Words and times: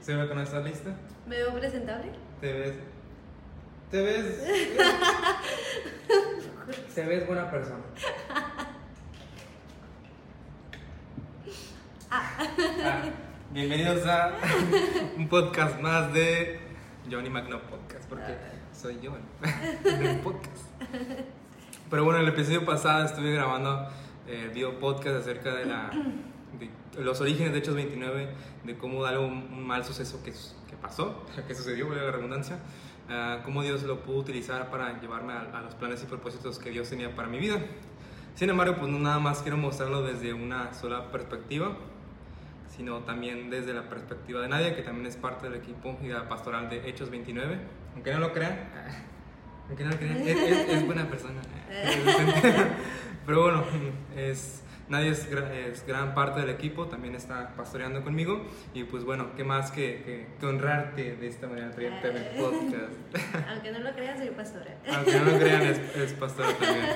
¿Se 0.00 0.16
ve 0.16 0.28
que 0.28 0.34
no 0.34 0.42
estás 0.42 0.64
lista? 0.64 0.90
¿Me 1.28 1.36
veo 1.36 1.54
presentable? 1.54 2.10
Te 2.40 2.52
ves. 2.52 2.74
Te 3.88 4.02
ves. 4.02 4.42
Te 6.94 7.04
ves 7.04 7.26
buena 7.26 7.48
persona. 7.48 7.84
Ah, 12.10 13.04
bienvenidos 13.52 14.04
a 14.06 14.32
un 15.16 15.28
podcast 15.28 15.80
más 15.80 16.12
de 16.12 16.58
Johnny 17.08 17.30
Magno 17.30 17.62
Podcast, 17.62 18.08
porque 18.08 18.36
soy 18.72 18.98
yo 19.00 19.16
en 19.16 20.18
podcast. 20.20 20.66
Pero 21.88 22.04
bueno, 22.04 22.18
el 22.18 22.26
episodio 22.28 22.64
pasado 22.64 23.04
estuve 23.04 23.32
grabando 23.32 23.88
eh, 24.26 24.50
video 24.52 24.80
podcast 24.80 25.16
acerca 25.16 25.54
de, 25.54 25.66
la, 25.66 25.90
de 26.58 26.68
los 26.98 27.20
orígenes 27.20 27.52
de 27.52 27.58
Hechos 27.58 27.74
29, 27.74 28.28
de 28.64 28.76
cómo 28.76 29.02
dar 29.02 29.18
un, 29.18 29.66
mal 29.66 29.84
suceso 29.84 30.22
que, 30.22 30.32
que 30.32 30.76
pasó, 30.80 31.24
que 31.48 31.54
sucedió, 31.54 31.88
por 31.88 31.96
la 31.96 32.10
redundancia, 32.10 32.58
ah, 33.08 33.40
cómo 33.44 33.62
Dios 33.62 33.82
lo 33.84 34.02
pudo 34.02 34.18
utilizar 34.18 34.70
para 34.70 35.00
llevarme 35.00 35.32
a, 35.32 35.40
a 35.58 35.62
los 35.62 35.74
planes 35.74 36.02
y 36.02 36.06
propósitos 36.06 36.58
que 36.58 36.70
Dios 36.70 36.88
tenía 36.90 37.14
para 37.14 37.28
mi 37.28 37.38
vida. 37.38 37.58
Sin 38.34 38.48
embargo, 38.50 38.76
pues 38.78 38.90
no 38.90 38.98
nada 38.98 39.18
más 39.18 39.42
quiero 39.42 39.58
mostrarlo 39.58 40.02
desde 40.02 40.32
una 40.32 40.72
sola 40.72 41.10
perspectiva, 41.12 41.76
sino 42.74 43.00
también 43.00 43.50
desde 43.50 43.74
la 43.74 43.88
perspectiva 43.90 44.40
de 44.40 44.48
Nadia, 44.48 44.74
que 44.74 44.82
también 44.82 45.06
es 45.06 45.16
parte 45.16 45.48
del 45.50 45.58
equipo 45.60 45.98
y 46.02 46.06
de 46.08 46.14
la 46.14 46.28
pastoral 46.28 46.70
de 46.70 46.88
Hechos 46.88 47.10
29. 47.10 47.58
Aunque 47.94 48.10
no 48.12 48.20
lo 48.20 48.32
crean, 48.32 48.58
aunque 49.68 49.84
no 49.84 49.90
lo 49.90 49.96
crean, 49.98 50.16
es, 50.16 50.28
es- 50.38 50.68
es 50.70 50.86
buena 50.86 51.06
persona. 51.10 51.40
Pero 53.26 53.42
bueno, 53.42 53.64
es, 54.16 54.62
Nadia 54.88 55.10
es, 55.10 55.26
es 55.26 55.86
gran 55.86 56.14
parte 56.14 56.40
del 56.40 56.50
equipo, 56.50 56.86
también 56.86 57.14
está 57.14 57.54
pastoreando 57.56 58.02
conmigo. 58.02 58.44
Y 58.74 58.84
pues 58.84 59.04
bueno, 59.04 59.34
qué 59.36 59.44
más 59.44 59.70
que, 59.70 60.02
que, 60.02 60.28
que 60.38 60.46
honrarte 60.46 61.16
de 61.16 61.26
esta 61.26 61.46
manera, 61.46 61.70
traerte 61.70 62.08
a 62.08 62.12
mi 62.12 62.40
podcast. 62.40 63.46
Aunque 63.50 63.70
no 63.70 63.78
lo 63.80 63.92
crean, 63.92 64.18
soy 64.18 64.30
pastora. 64.30 64.76
Aunque 64.94 65.18
no 65.18 65.24
lo 65.24 65.38
crean, 65.38 65.62
es, 65.62 65.78
es 65.96 66.12
pastora 66.14 66.52
también. 66.58 66.86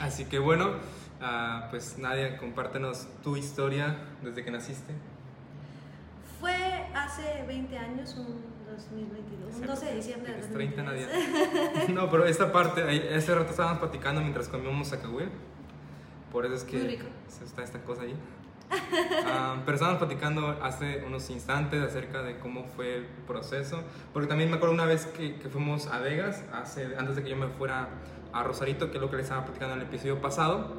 Así 0.00 0.26
que 0.26 0.38
bueno, 0.38 0.74
ah, 1.20 1.68
pues 1.70 1.98
Nadia, 1.98 2.36
compártenos 2.36 3.08
tu 3.22 3.36
historia 3.36 3.96
desde 4.22 4.44
que 4.44 4.50
naciste. 4.50 4.92
Fue 6.40 6.86
hace 6.94 7.44
20 7.46 7.78
años, 7.78 8.14
un 8.16 8.52
2022, 8.72 9.54
un 9.54 9.66
12 9.66 9.86
de 9.86 9.94
diciembre 9.94 10.32
Tienes 10.32 10.52
30, 10.52 10.82
Nadia. 10.82 11.06
2023. 11.06 11.88
No, 11.90 12.10
pero 12.10 12.26
esta 12.26 12.52
parte, 12.52 13.16
ese 13.16 13.34
rato 13.34 13.50
estábamos 13.50 13.78
platicando 13.78 14.20
mientras 14.20 14.48
comíamos 14.48 14.88
zacahuil. 14.88 15.30
Por 16.32 16.46
eso 16.46 16.54
es 16.54 16.64
que 16.64 16.78
Muy 16.78 16.86
rico. 16.88 17.04
está 17.44 17.62
esta 17.62 17.80
cosa 17.82 18.02
ahí. 18.02 18.14
Ah, 19.26 19.60
pero 19.64 19.74
estábamos 19.74 19.98
platicando 19.98 20.48
hace 20.62 21.02
unos 21.06 21.28
instantes 21.30 21.82
acerca 21.82 22.22
de 22.22 22.38
cómo 22.38 22.64
fue 22.64 22.96
el 22.96 23.04
proceso. 23.26 23.82
Porque 24.12 24.28
también 24.28 24.50
me 24.50 24.56
acuerdo 24.56 24.74
una 24.74 24.86
vez 24.86 25.06
que, 25.06 25.36
que 25.36 25.48
fuimos 25.48 25.86
a 25.88 25.98
Vegas, 25.98 26.42
hace, 26.52 26.96
antes 26.96 27.16
de 27.16 27.22
que 27.22 27.30
yo 27.30 27.36
me 27.36 27.48
fuera 27.48 27.88
a 28.32 28.42
Rosarito, 28.42 28.90
que 28.90 28.96
es 28.96 29.00
lo 29.02 29.10
que 29.10 29.16
les 29.16 29.24
estaba 29.26 29.44
platicando 29.44 29.74
en 29.74 29.80
el 29.82 29.86
episodio 29.86 30.20
pasado. 30.20 30.72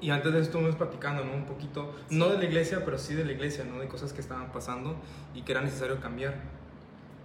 Y 0.00 0.10
antes 0.10 0.32
de 0.32 0.40
eso 0.40 0.48
estuvimos 0.48 0.74
platicando, 0.74 1.24
¿no? 1.24 1.32
Un 1.32 1.46
poquito, 1.46 1.94
no 2.10 2.28
de 2.28 2.38
la 2.38 2.44
iglesia, 2.44 2.84
pero 2.84 2.98
sí 2.98 3.14
de 3.14 3.24
la 3.24 3.32
iglesia, 3.32 3.64
¿no? 3.64 3.78
De 3.78 3.88
cosas 3.88 4.12
que 4.12 4.20
estaban 4.20 4.52
pasando 4.52 4.96
y 5.34 5.42
que 5.42 5.52
era 5.52 5.62
necesario 5.62 6.00
cambiar. 6.00 6.34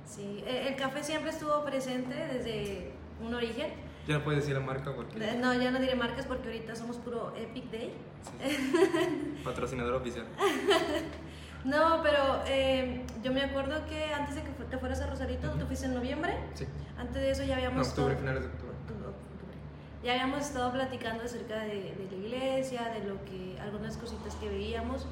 Sí, 0.05 0.43
eh, 0.45 0.67
el 0.69 0.75
café 0.75 1.03
siempre 1.03 1.31
estuvo 1.31 1.63
presente 1.65 2.15
desde 2.15 2.91
un 3.21 3.33
origen. 3.33 3.71
Ya 4.07 4.17
no 4.17 4.23
puedes 4.23 4.41
decir 4.41 4.55
la 4.55 4.61
marca 4.65 4.93
porque... 4.95 5.17
Eh, 5.23 5.37
No, 5.39 5.53
ya 5.53 5.71
no 5.71 5.79
diré 5.79 5.95
marcas 5.95 6.25
porque 6.25 6.47
ahorita 6.47 6.75
somos 6.75 6.97
puro 6.97 7.33
Epic 7.37 7.69
Day. 7.71 7.93
Patrocinador 9.43 9.93
oficial. 9.95 10.25
No, 11.63 12.01
pero 12.01 12.41
eh, 12.47 13.05
yo 13.23 13.31
me 13.31 13.43
acuerdo 13.43 13.85
que 13.85 14.05
antes 14.11 14.33
de 14.33 14.41
que 14.41 14.49
te 14.49 14.77
fueras 14.79 14.99
a 15.01 15.05
Rosarito, 15.05 15.47
tú 15.51 15.67
fuiste 15.67 15.85
en 15.85 15.93
noviembre. 15.93 16.33
Sí. 16.55 16.65
Antes 16.97 17.21
de 17.21 17.29
eso 17.29 17.43
ya 17.43 17.53
habíamos 17.57 17.87
octubre, 17.89 18.13
estado- 18.15 18.19
finales 18.19 18.41
de 18.41 18.47
octubre. 18.49 18.73
octubre, 18.81 19.07
octubre. 19.09 19.55
Ya 20.03 20.13
habíamos 20.13 20.41
estado 20.41 20.71
platicando 20.71 21.23
acerca 21.23 21.59
de, 21.59 21.93
de 21.93 22.07
la 22.09 22.17
iglesia, 22.17 22.85
de 22.89 23.07
lo 23.07 23.23
que 23.25 23.59
algunas 23.61 23.95
cositas 23.97 24.33
que 24.37 24.49
veíamos, 24.49 25.05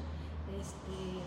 este, 0.60 1.20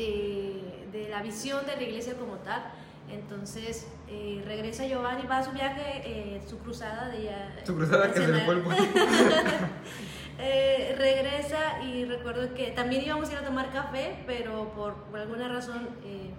de, 0.00 0.86
de 0.92 1.08
la 1.08 1.20
visión 1.22 1.66
de 1.66 1.74
la 1.74 1.82
iglesia 1.82 2.14
como 2.14 2.34
tal. 2.36 2.62
Entonces 3.08 3.86
eh, 4.08 4.42
regresa 4.44 4.86
Giovanni, 4.86 5.26
va 5.26 5.38
a 5.38 5.44
su 5.44 5.52
viaje, 5.52 6.02
eh, 6.04 6.42
su 6.46 6.58
cruzada 6.58 7.08
de 7.08 7.24
ya. 7.24 7.56
Su 7.64 7.74
cruzada 7.76 8.12
que 8.12 8.20
se 8.20 8.28
le 8.28 8.40
fue 8.44 8.54
el. 8.54 8.62
Eh, 10.38 10.94
regresa 10.98 11.82
y 11.82 12.04
recuerdo 12.04 12.52
que 12.52 12.70
también 12.72 13.02
íbamos 13.02 13.30
a 13.30 13.32
ir 13.32 13.38
a 13.38 13.44
tomar 13.44 13.72
café, 13.72 14.22
pero 14.26 14.70
por, 14.74 14.92
por 15.04 15.18
alguna 15.18 15.48
razón 15.48 15.88
eh, 16.04 16.30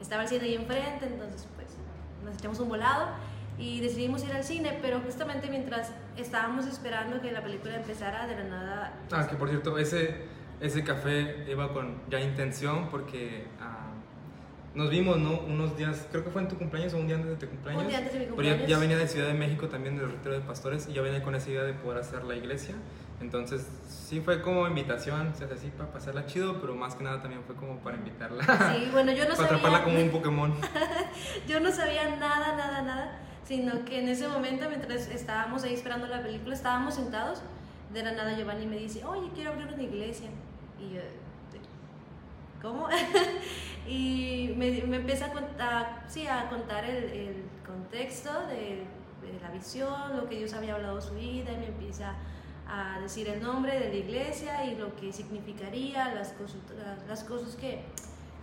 estaba 0.00 0.22
el 0.22 0.28
cine 0.28 0.44
ahí 0.44 0.54
enfrente, 0.54 1.06
entonces 1.06 1.48
pues 1.56 1.66
nos 2.24 2.34
echamos 2.34 2.60
un 2.60 2.68
volado 2.68 3.08
y 3.58 3.80
decidimos 3.80 4.22
ir 4.24 4.32
al 4.32 4.44
cine, 4.44 4.78
pero 4.80 5.00
justamente 5.00 5.48
mientras 5.50 5.92
estábamos 6.16 6.66
esperando 6.66 7.20
que 7.20 7.32
la 7.32 7.42
película 7.42 7.76
empezara, 7.76 8.28
de 8.28 8.36
la 8.36 8.44
nada... 8.44 8.92
Ah, 9.10 9.26
que 9.28 9.34
por 9.34 9.48
cierto, 9.48 9.76
ese, 9.76 10.22
ese 10.60 10.84
café 10.84 11.44
iba 11.48 11.72
con 11.72 12.00
ya 12.08 12.20
intención 12.20 12.88
porque 12.90 13.48
ah, 13.60 13.91
nos 14.74 14.88
vimos, 14.90 15.18
¿no? 15.18 15.38
Unos 15.40 15.76
días, 15.76 16.06
creo 16.10 16.24
que 16.24 16.30
fue 16.30 16.42
en 16.42 16.48
tu 16.48 16.56
cumpleaños 16.56 16.94
o 16.94 16.98
un 16.98 17.06
día 17.06 17.16
antes 17.16 17.30
de 17.30 17.36
tu 17.36 17.48
cumpleaños. 17.48 17.82
Un 17.82 17.88
día 17.88 17.98
antes 17.98 18.12
de 18.12 18.18
mi 18.20 18.24
Pero 18.26 18.42
ya, 18.42 18.48
cumpleaños. 18.50 18.68
ya 18.70 18.78
venía 18.78 18.98
de 18.98 19.08
Ciudad 19.08 19.26
de 19.28 19.34
México 19.34 19.68
también, 19.68 19.96
del 19.98 20.10
retiro 20.10 20.34
de 20.34 20.40
pastores, 20.40 20.88
y 20.88 20.92
ya 20.94 21.02
venía 21.02 21.22
con 21.22 21.34
esa 21.34 21.50
idea 21.50 21.62
de 21.64 21.74
poder 21.74 21.98
hacer 21.98 22.24
la 22.24 22.34
iglesia. 22.36 22.74
Entonces, 23.20 23.66
sí 23.86 24.20
fue 24.20 24.42
como 24.42 24.66
invitación, 24.66 25.28
o 25.32 25.36
sea, 25.36 25.46
así 25.54 25.68
para 25.76 25.92
pasarla 25.92 26.26
chido, 26.26 26.60
pero 26.60 26.74
más 26.74 26.94
que 26.96 27.04
nada 27.04 27.20
también 27.22 27.42
fue 27.46 27.54
como 27.54 27.76
para 27.78 27.96
invitarla. 27.96 28.42
Sí, 28.74 28.88
bueno, 28.92 29.12
yo 29.12 29.24
no 29.24 29.30
para 29.36 29.36
sabía... 29.36 29.56
atraparla 29.58 29.84
como 29.84 30.00
un 30.00 30.10
Pokémon. 30.16 30.54
Yo 31.46 31.60
no 31.60 31.70
sabía 31.70 32.16
nada, 32.16 32.56
nada, 32.56 32.82
nada, 32.82 33.18
sino 33.44 33.84
que 33.84 34.00
en 34.00 34.08
ese 34.08 34.26
momento, 34.26 34.68
mientras 34.68 35.06
estábamos 35.08 35.62
ahí 35.64 35.74
esperando 35.74 36.06
la 36.08 36.22
película, 36.22 36.54
estábamos 36.54 36.94
sentados, 36.94 37.42
de 37.92 38.02
la 38.02 38.12
nada 38.12 38.34
Giovanni 38.36 38.66
me 38.66 38.76
dice, 38.78 39.04
oye, 39.04 39.30
quiero 39.34 39.50
abrir 39.52 39.68
una 39.72 39.82
iglesia. 39.82 40.28
Y 40.80 40.94
yo, 40.94 41.00
¿cómo? 42.60 42.88
y 43.86 44.54
me, 44.56 44.78
empieza 44.78 45.26
a 45.26 45.32
contar, 45.32 46.04
sí, 46.08 46.26
a 46.26 46.48
contar 46.48 46.84
el, 46.84 47.04
el 47.04 47.44
contexto 47.66 48.30
de, 48.46 48.84
la 49.40 49.50
visión, 49.50 50.16
lo 50.16 50.28
que 50.28 50.36
Dios 50.36 50.52
había 50.52 50.74
hablado 50.74 51.00
su 51.00 51.14
vida, 51.14 51.52
y 51.52 51.56
me 51.56 51.66
empieza 51.66 52.14
a 52.68 53.00
decir 53.00 53.28
el 53.28 53.42
nombre 53.42 53.78
de 53.78 53.88
la 53.88 53.94
iglesia 53.94 54.64
y 54.64 54.76
lo 54.76 54.94
que 54.96 55.12
significaría, 55.12 56.14
las 56.14 56.32
cosas, 56.32 56.58
las 57.08 57.24
cosas 57.24 57.56
que, 57.56 57.82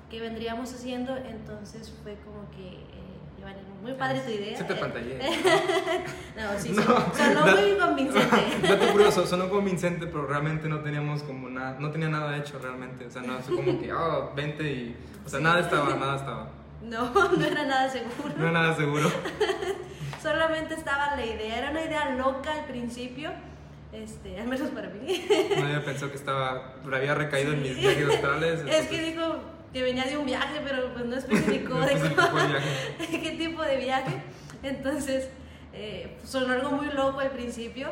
que 0.10 0.20
vendríamos 0.20 0.74
haciendo. 0.74 1.16
Entonces 1.16 1.94
fue 2.04 2.18
como 2.26 2.50
que, 2.52 2.68
eh, 2.68 3.09
Giovanni, 3.40 3.60
muy 3.82 3.94
padre 3.94 4.20
tu 4.20 4.32
idea. 4.32 4.58
Se 4.58 4.64
te 4.66 4.74
eh, 4.74 4.76
pantallé. 4.76 5.18
no, 6.36 6.60
sí, 6.60 6.72
No. 6.72 6.84
sonó 6.84 7.58
muy 7.58 7.78
convincente. 7.78 8.68
Dato 8.68 8.88
curioso, 8.92 9.26
sonó 9.26 9.50
convincente, 9.50 10.08
pero 10.08 10.28
realmente 10.28 10.68
no 10.68 10.82
teníamos 10.82 11.24
como 11.24 11.50
nada, 11.50 11.78
no 11.80 11.90
tenía 11.92 12.10
nada 12.10 12.38
hecho 12.38 12.60
realmente. 12.60 13.06
O 13.06 13.10
sea, 13.10 13.22
no, 13.22 13.40
fue 13.40 13.56
como 13.56 13.80
que, 13.80 13.94
oh, 13.94 14.34
vente 14.36 14.64
y. 14.64 14.96
O 15.26 15.30
sea, 15.30 15.40
nada 15.40 15.62
estaba, 15.62 15.96
nada 15.96 16.16
estaba. 16.18 16.50
No, 16.82 17.12
no 17.14 17.46
era 17.46 17.66
nada 17.66 17.90
seguro. 17.90 18.34
No 18.38 18.44
era 18.44 18.52
nada 18.52 18.76
seguro. 18.76 19.10
Solamente 20.22 20.74
estaba 20.74 21.16
la 21.16 21.26
idea, 21.26 21.58
era 21.60 21.72
una 21.72 21.82
idea 21.82 22.10
loca 22.16 22.52
al 22.52 22.66
principio, 22.66 23.32
este, 23.94 24.40
al 24.40 24.48
menos 24.48 24.70
para 24.70 24.90
mí. 24.90 25.26
Nadie 25.58 25.80
pensó 25.80 26.10
que 26.10 26.18
estaba, 26.18 26.74
había 26.92 27.16
recaído 27.16 27.54
en 27.54 27.62
mis 27.62 27.78
viajes 27.78 28.10
astrales. 28.10 28.62
Es 28.68 28.88
que 28.88 29.02
dijo 29.02 29.40
que 29.74 29.84
venía 29.84 30.06
de 30.06 30.18
un 30.18 30.26
viaje, 30.26 30.60
pero 30.64 30.92
pues 30.94 31.06
no 31.06 31.16
especificó 31.16 31.76
de 31.80 31.94
cómo- 32.16 32.40
el 32.40 32.48
viaje. 32.48 33.22
qué 33.24 33.32
tipo 33.38 33.62
de 33.62 33.78
viaje. 33.78 34.22
Entonces, 34.64 35.30
eh, 35.74 36.18
sonó 36.24 36.54
algo 36.54 36.72
muy 36.72 36.88
loco 36.88 37.20
al 37.20 37.32
principio, 37.32 37.90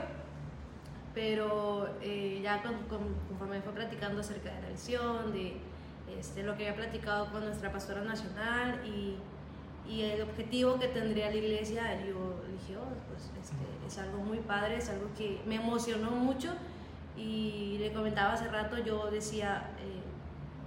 pero 1.14 1.90
eh, 2.02 2.40
ya 2.44 2.62
con- 2.62 2.84
con- 2.88 3.14
conforme 3.28 3.62
fue 3.62 3.74
platicando 3.74 4.22
acerca 4.22 4.52
de 4.54 4.62
la 4.62 4.70
visión, 4.70 5.32
de 5.32 5.58
este, 6.20 6.44
lo 6.44 6.56
que 6.56 6.68
había 6.68 6.76
platicado 6.76 7.32
con 7.32 7.44
nuestra 7.46 7.72
pastora 7.72 8.02
nacional 8.02 8.82
y, 8.86 9.16
y 9.92 10.02
el 10.04 10.22
objetivo 10.22 10.80
que 10.80 10.88
tendría 10.88 11.30
la 11.30 11.36
iglesia, 11.36 11.94
yo 12.06 12.44
dije, 12.52 12.78
oh, 12.78 12.94
pues 13.10 13.32
este, 13.42 13.56
es 13.88 13.98
algo 13.98 14.20
muy 14.20 14.40
padre, 14.40 14.78
es 14.78 14.90
algo 14.90 15.08
que 15.18 15.40
me 15.46 15.56
emocionó 15.56 16.12
mucho 16.12 16.50
y 17.16 17.78
le 17.80 17.92
comentaba 17.94 18.34
hace 18.34 18.48
rato, 18.50 18.78
yo 18.78 19.10
decía, 19.10 19.72
eh, 19.80 19.97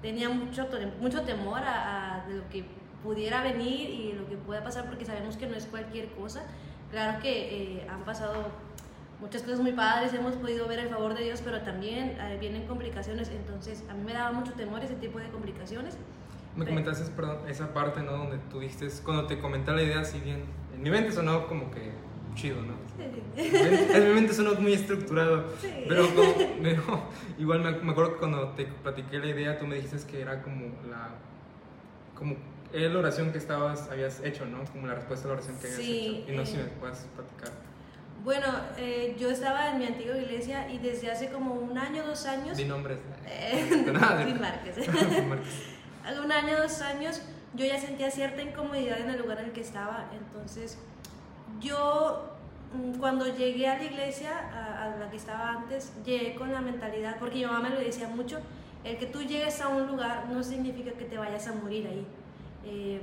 tenía 0.02 0.28
mucho, 0.28 0.68
mucho 1.00 1.22
temor 1.22 1.62
a, 1.62 2.22
a 2.22 2.26
de 2.26 2.36
lo 2.36 2.48
que 2.48 2.64
pudiera 3.02 3.42
venir 3.42 3.90
y 3.90 4.12
lo 4.12 4.28
que 4.28 4.36
pueda 4.36 4.62
pasar 4.62 4.86
porque 4.86 5.04
sabemos 5.04 5.36
que 5.36 5.46
no 5.46 5.56
es 5.56 5.66
cualquier 5.66 6.08
cosa. 6.12 6.42
Claro 6.90 7.20
que 7.20 7.78
eh, 7.78 7.86
han 7.88 8.04
pasado 8.04 8.48
muchas 9.20 9.42
cosas 9.42 9.60
muy 9.60 9.72
padres, 9.72 10.12
hemos 10.14 10.34
podido 10.34 10.66
ver 10.66 10.80
el 10.80 10.88
favor 10.88 11.14
de 11.14 11.24
Dios, 11.24 11.40
pero 11.44 11.60
también 11.60 12.16
eh, 12.20 12.36
vienen 12.40 12.66
complicaciones, 12.66 13.30
entonces 13.30 13.84
a 13.88 13.94
mí 13.94 14.02
me 14.04 14.12
daba 14.12 14.32
mucho 14.32 14.52
temor 14.54 14.82
ese 14.82 14.94
tipo 14.94 15.18
de 15.18 15.28
complicaciones. 15.28 15.96
Me 16.56 16.66
comentaste, 16.66 17.08
perdón, 17.12 17.38
esa 17.48 17.72
parte, 17.72 18.02
¿no? 18.02 18.12
Donde 18.12 18.38
tú 18.50 18.58
dijiste, 18.58 18.88
cuando 19.04 19.26
te 19.26 19.38
comenté 19.38 19.70
la 19.72 19.82
idea, 19.82 20.04
si 20.04 20.18
bien 20.18 20.42
en 20.74 20.82
mi 20.82 20.90
mente 20.90 21.12
sonó 21.12 21.46
como 21.46 21.70
que 21.70 21.92
chido, 22.34 22.56
¿no? 22.62 22.74
Sí. 22.96 23.50
En 23.94 24.08
mi 24.08 24.14
mente 24.14 24.32
sonó 24.34 24.54
muy 24.54 24.72
estructurado, 24.74 25.44
Sí. 25.60 25.68
pero, 25.88 26.08
como- 26.14 26.34
pero 26.62 26.82
igual 27.38 27.60
me, 27.60 27.70
me 27.72 27.92
acuerdo 27.92 28.12
que 28.14 28.18
cuando 28.18 28.48
te 28.50 28.64
platiqué 28.66 29.18
la 29.18 29.26
idea, 29.26 29.58
tú 29.58 29.66
me 29.66 29.76
dijiste 29.76 29.98
que 30.10 30.20
era 30.20 30.42
como 30.42 30.66
la, 30.90 31.10
como 32.14 32.36
la 32.72 32.98
oración 32.98 33.32
que 33.32 33.38
estabas, 33.38 33.88
habías 33.90 34.20
hecho, 34.24 34.44
¿no? 34.46 34.64
Como 34.72 34.86
la 34.86 34.94
respuesta 34.94 35.26
a 35.26 35.28
la 35.28 35.34
oración 35.34 35.56
que 35.58 35.66
habías 35.66 35.80
Sí, 35.80 36.22
hecho. 36.24 36.32
Y 36.32 36.36
no 36.36 36.46
sé 36.46 36.52
si 36.52 36.58
eh. 36.58 36.62
me 36.64 36.68
puedes 36.80 36.98
platicar. 37.16 37.50
Bueno, 38.22 38.46
eh, 38.76 39.16
yo 39.18 39.30
estaba 39.30 39.70
en 39.70 39.78
mi 39.78 39.86
antigua 39.86 40.16
iglesia 40.18 40.70
y 40.70 40.78
desde 40.78 41.10
hace 41.10 41.30
como 41.30 41.54
un 41.54 41.78
año, 41.78 42.04
dos 42.06 42.26
años... 42.26 42.56
Di 42.58 42.66
nombres. 42.66 42.98
Eh, 43.26 43.84
Nada, 43.92 44.26
sin 44.26 44.38
marcas. 44.40 44.76
Hace 46.04 46.20
un 46.20 46.30
año, 46.32 46.56
dos 46.60 46.80
años, 46.82 47.22
yo 47.54 47.64
ya 47.64 47.78
sentía 47.80 48.10
cierta 48.10 48.42
incomodidad 48.42 49.00
en 49.00 49.10
el 49.10 49.20
lugar 49.20 49.38
en 49.40 49.46
el 49.46 49.52
que 49.52 49.60
estaba. 49.62 50.10
Entonces, 50.12 50.78
yo 51.60 52.36
mm, 52.74 52.98
cuando 52.98 53.26
llegué 53.26 53.68
a 53.68 53.78
la 53.78 53.84
iglesia, 53.84 54.30
a, 54.52 54.84
a 54.84 54.96
la 54.96 55.10
que 55.10 55.16
estaba 55.16 55.50
antes, 55.50 55.92
llegué 56.04 56.34
con 56.34 56.52
la 56.52 56.60
mentalidad, 56.60 57.16
porque 57.18 57.36
mi 57.36 57.44
mamá 57.44 57.68
me 57.68 57.70
lo 57.70 57.80
decía 57.80 58.08
mucho, 58.08 58.38
el 58.84 58.96
que 58.96 59.06
tú 59.06 59.22
llegues 59.22 59.60
a 59.60 59.68
un 59.68 59.86
lugar 59.86 60.26
no 60.28 60.42
significa 60.42 60.92
que 60.92 61.04
te 61.04 61.18
vayas 61.18 61.46
a 61.46 61.52
morir 61.52 61.86
ahí. 61.86 62.06
Eh, 62.64 63.00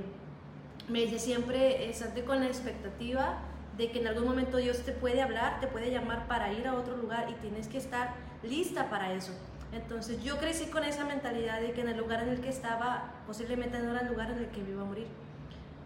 me 0.88 1.00
dice 1.00 1.18
siempre, 1.18 1.88
estate 1.88 2.24
con 2.24 2.40
la 2.40 2.46
expectativa 2.46 3.38
de 3.76 3.90
que 3.90 4.00
en 4.00 4.08
algún 4.08 4.24
momento 4.24 4.56
Dios 4.56 4.78
te 4.84 4.92
puede 4.92 5.22
hablar, 5.22 5.60
te 5.60 5.68
puede 5.68 5.90
llamar 5.90 6.26
para 6.26 6.52
ir 6.52 6.66
a 6.66 6.74
otro 6.74 6.96
lugar 6.96 7.30
y 7.30 7.34
tienes 7.34 7.68
que 7.68 7.78
estar 7.78 8.14
lista 8.42 8.90
para 8.90 9.12
eso. 9.12 9.32
Entonces 9.72 10.22
yo 10.24 10.38
crecí 10.38 10.66
con 10.66 10.82
esa 10.82 11.04
mentalidad 11.04 11.60
de 11.60 11.72
que 11.72 11.82
en 11.82 11.88
el 11.88 11.98
lugar 11.98 12.22
en 12.22 12.30
el 12.30 12.40
que 12.40 12.48
estaba 12.48 13.12
posiblemente 13.26 13.78
no 13.80 13.90
era 13.90 14.00
el 14.00 14.08
lugar 14.08 14.30
en 14.30 14.38
el 14.38 14.46
que 14.46 14.62
me 14.62 14.70
iba 14.70 14.82
a 14.82 14.86
morir. 14.86 15.06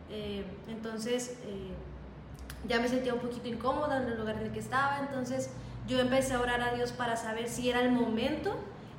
Eh, 0.09 0.45
entonces 0.69 1.39
eh, 1.45 1.73
ya 2.69 2.81
me 2.81 2.89
sentía 2.89 3.15
un 3.15 3.21
poquito 3.21 3.49
incómoda 3.49 4.03
en 4.03 4.09
el 4.09 4.19
lugar 4.19 4.37
en 4.37 4.47
el 4.47 4.53
que 4.53 4.61
estaba, 4.61 4.99
entonces 5.01 5.51
yo 5.87 5.99
empecé 5.99 6.35
a 6.35 6.41
orar 6.41 6.61
a 6.63 6.75
Dios 6.75 6.93
para 6.93 7.17
saber 7.17 7.49
si 7.49 7.69
era 7.71 7.81
el 7.83 7.91
momento 7.91 8.55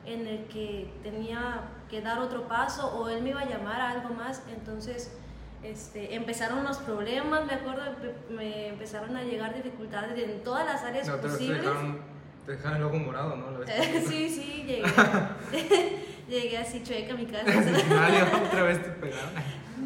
en 0.05 0.27
el 0.27 0.45
que 0.45 0.93
tenía 1.01 1.61
que 1.89 2.01
dar 2.01 2.19
otro 2.19 2.47
paso 2.47 2.93
o 2.95 3.07
Él 3.07 3.21
me 3.23 3.29
iba 3.29 3.41
a 3.41 3.45
llamar 3.45 3.79
a 3.79 3.91
algo 3.91 4.09
más. 4.13 4.41
Entonces 4.53 5.15
este, 5.63 6.15
empezaron 6.15 6.63
los 6.65 6.77
problemas, 6.79 7.45
me 7.45 7.53
acuerdo, 7.53 7.83
me 8.29 8.67
empezaron 8.69 9.15
a 9.15 9.23
llegar 9.23 9.53
dificultades 9.55 10.17
en 10.17 10.43
todas 10.43 10.65
las 10.65 10.83
áreas 10.83 11.07
No, 11.07 11.15
te, 11.15 11.27
posibles. 11.29 11.61
dejaron, 11.61 11.99
te 12.45 12.51
dejaron 12.51 12.77
el 12.79 12.83
ojo 12.83 12.95
morado, 12.97 13.35
¿no? 13.37 13.51
La 13.51 13.59
vez 13.59 13.69
pasada. 13.87 14.01
sí, 14.09 14.29
sí, 14.29 14.63
llegué. 14.67 14.83
llegué 16.27 16.57
así 16.57 16.83
chueca 16.83 17.13
a 17.13 17.17
mi 17.17 17.25
casa. 17.25 17.45
Nadie 17.45 18.23
otra 18.23 18.63
vez 18.63 18.83
te 18.83 18.89
pegaron. 18.89 19.29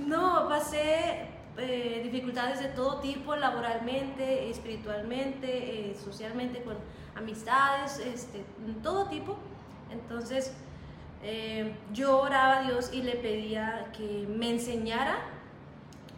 No, 0.08 0.48
pasé 0.50 1.28
eh, 1.57 2.01
dificultades 2.04 2.59
de 2.59 2.68
todo 2.69 3.00
tipo, 3.00 3.36
laboralmente, 3.36 4.50
espiritualmente, 4.50 5.92
eh, 5.92 5.95
socialmente, 5.95 6.62
con 6.62 6.75
amistades, 7.15 8.00
este, 8.00 8.44
todo 8.83 9.07
tipo. 9.07 9.38
Entonces, 9.92 10.54
eh, 11.24 11.74
yo 11.94 12.19
oraba 12.21 12.59
a 12.59 12.62
Dios 12.63 12.92
y 12.94 13.01
le 13.01 13.15
pedía 13.15 13.88
que 13.95 14.27
me 14.30 14.51
enseñara 14.51 15.18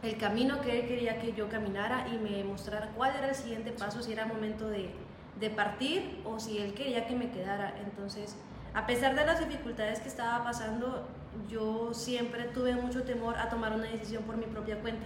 el 0.03 0.17
camino 0.17 0.61
que 0.61 0.79
Él 0.79 0.87
quería 0.87 1.19
que 1.19 1.33
yo 1.33 1.49
caminara 1.49 2.07
y 2.07 2.17
me 2.17 2.43
mostrara 2.43 2.89
cuál 2.95 3.15
era 3.15 3.29
el 3.29 3.35
siguiente 3.35 3.71
paso, 3.71 4.01
si 4.01 4.13
era 4.13 4.25
momento 4.25 4.67
de, 4.67 4.91
de 5.39 5.49
partir 5.49 6.21
o 6.25 6.39
si 6.39 6.57
Él 6.57 6.73
quería 6.73 7.05
que 7.05 7.15
me 7.15 7.31
quedara. 7.31 7.75
Entonces, 7.83 8.35
a 8.73 8.85
pesar 8.85 9.15
de 9.15 9.25
las 9.25 9.39
dificultades 9.39 9.99
que 9.99 10.07
estaba 10.07 10.43
pasando, 10.43 11.07
yo 11.49 11.93
siempre 11.93 12.45
tuve 12.45 12.75
mucho 12.75 13.03
temor 13.03 13.37
a 13.37 13.49
tomar 13.49 13.73
una 13.73 13.85
decisión 13.85 14.23
por 14.23 14.37
mi 14.37 14.45
propia 14.45 14.79
cuenta. 14.79 15.05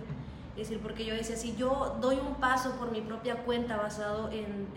Es 0.53 0.69
decir, 0.69 0.79
porque 0.81 1.03
yo 1.03 1.15
decía, 1.15 1.35
si 1.35 1.55
yo 1.55 1.97
doy 1.99 2.17
un 2.17 2.35
paso 2.35 2.71
por 2.73 2.91
mi 2.91 3.01
propia 3.01 3.37
cuenta 3.37 3.75
basado 3.75 4.29
en, 4.29 4.67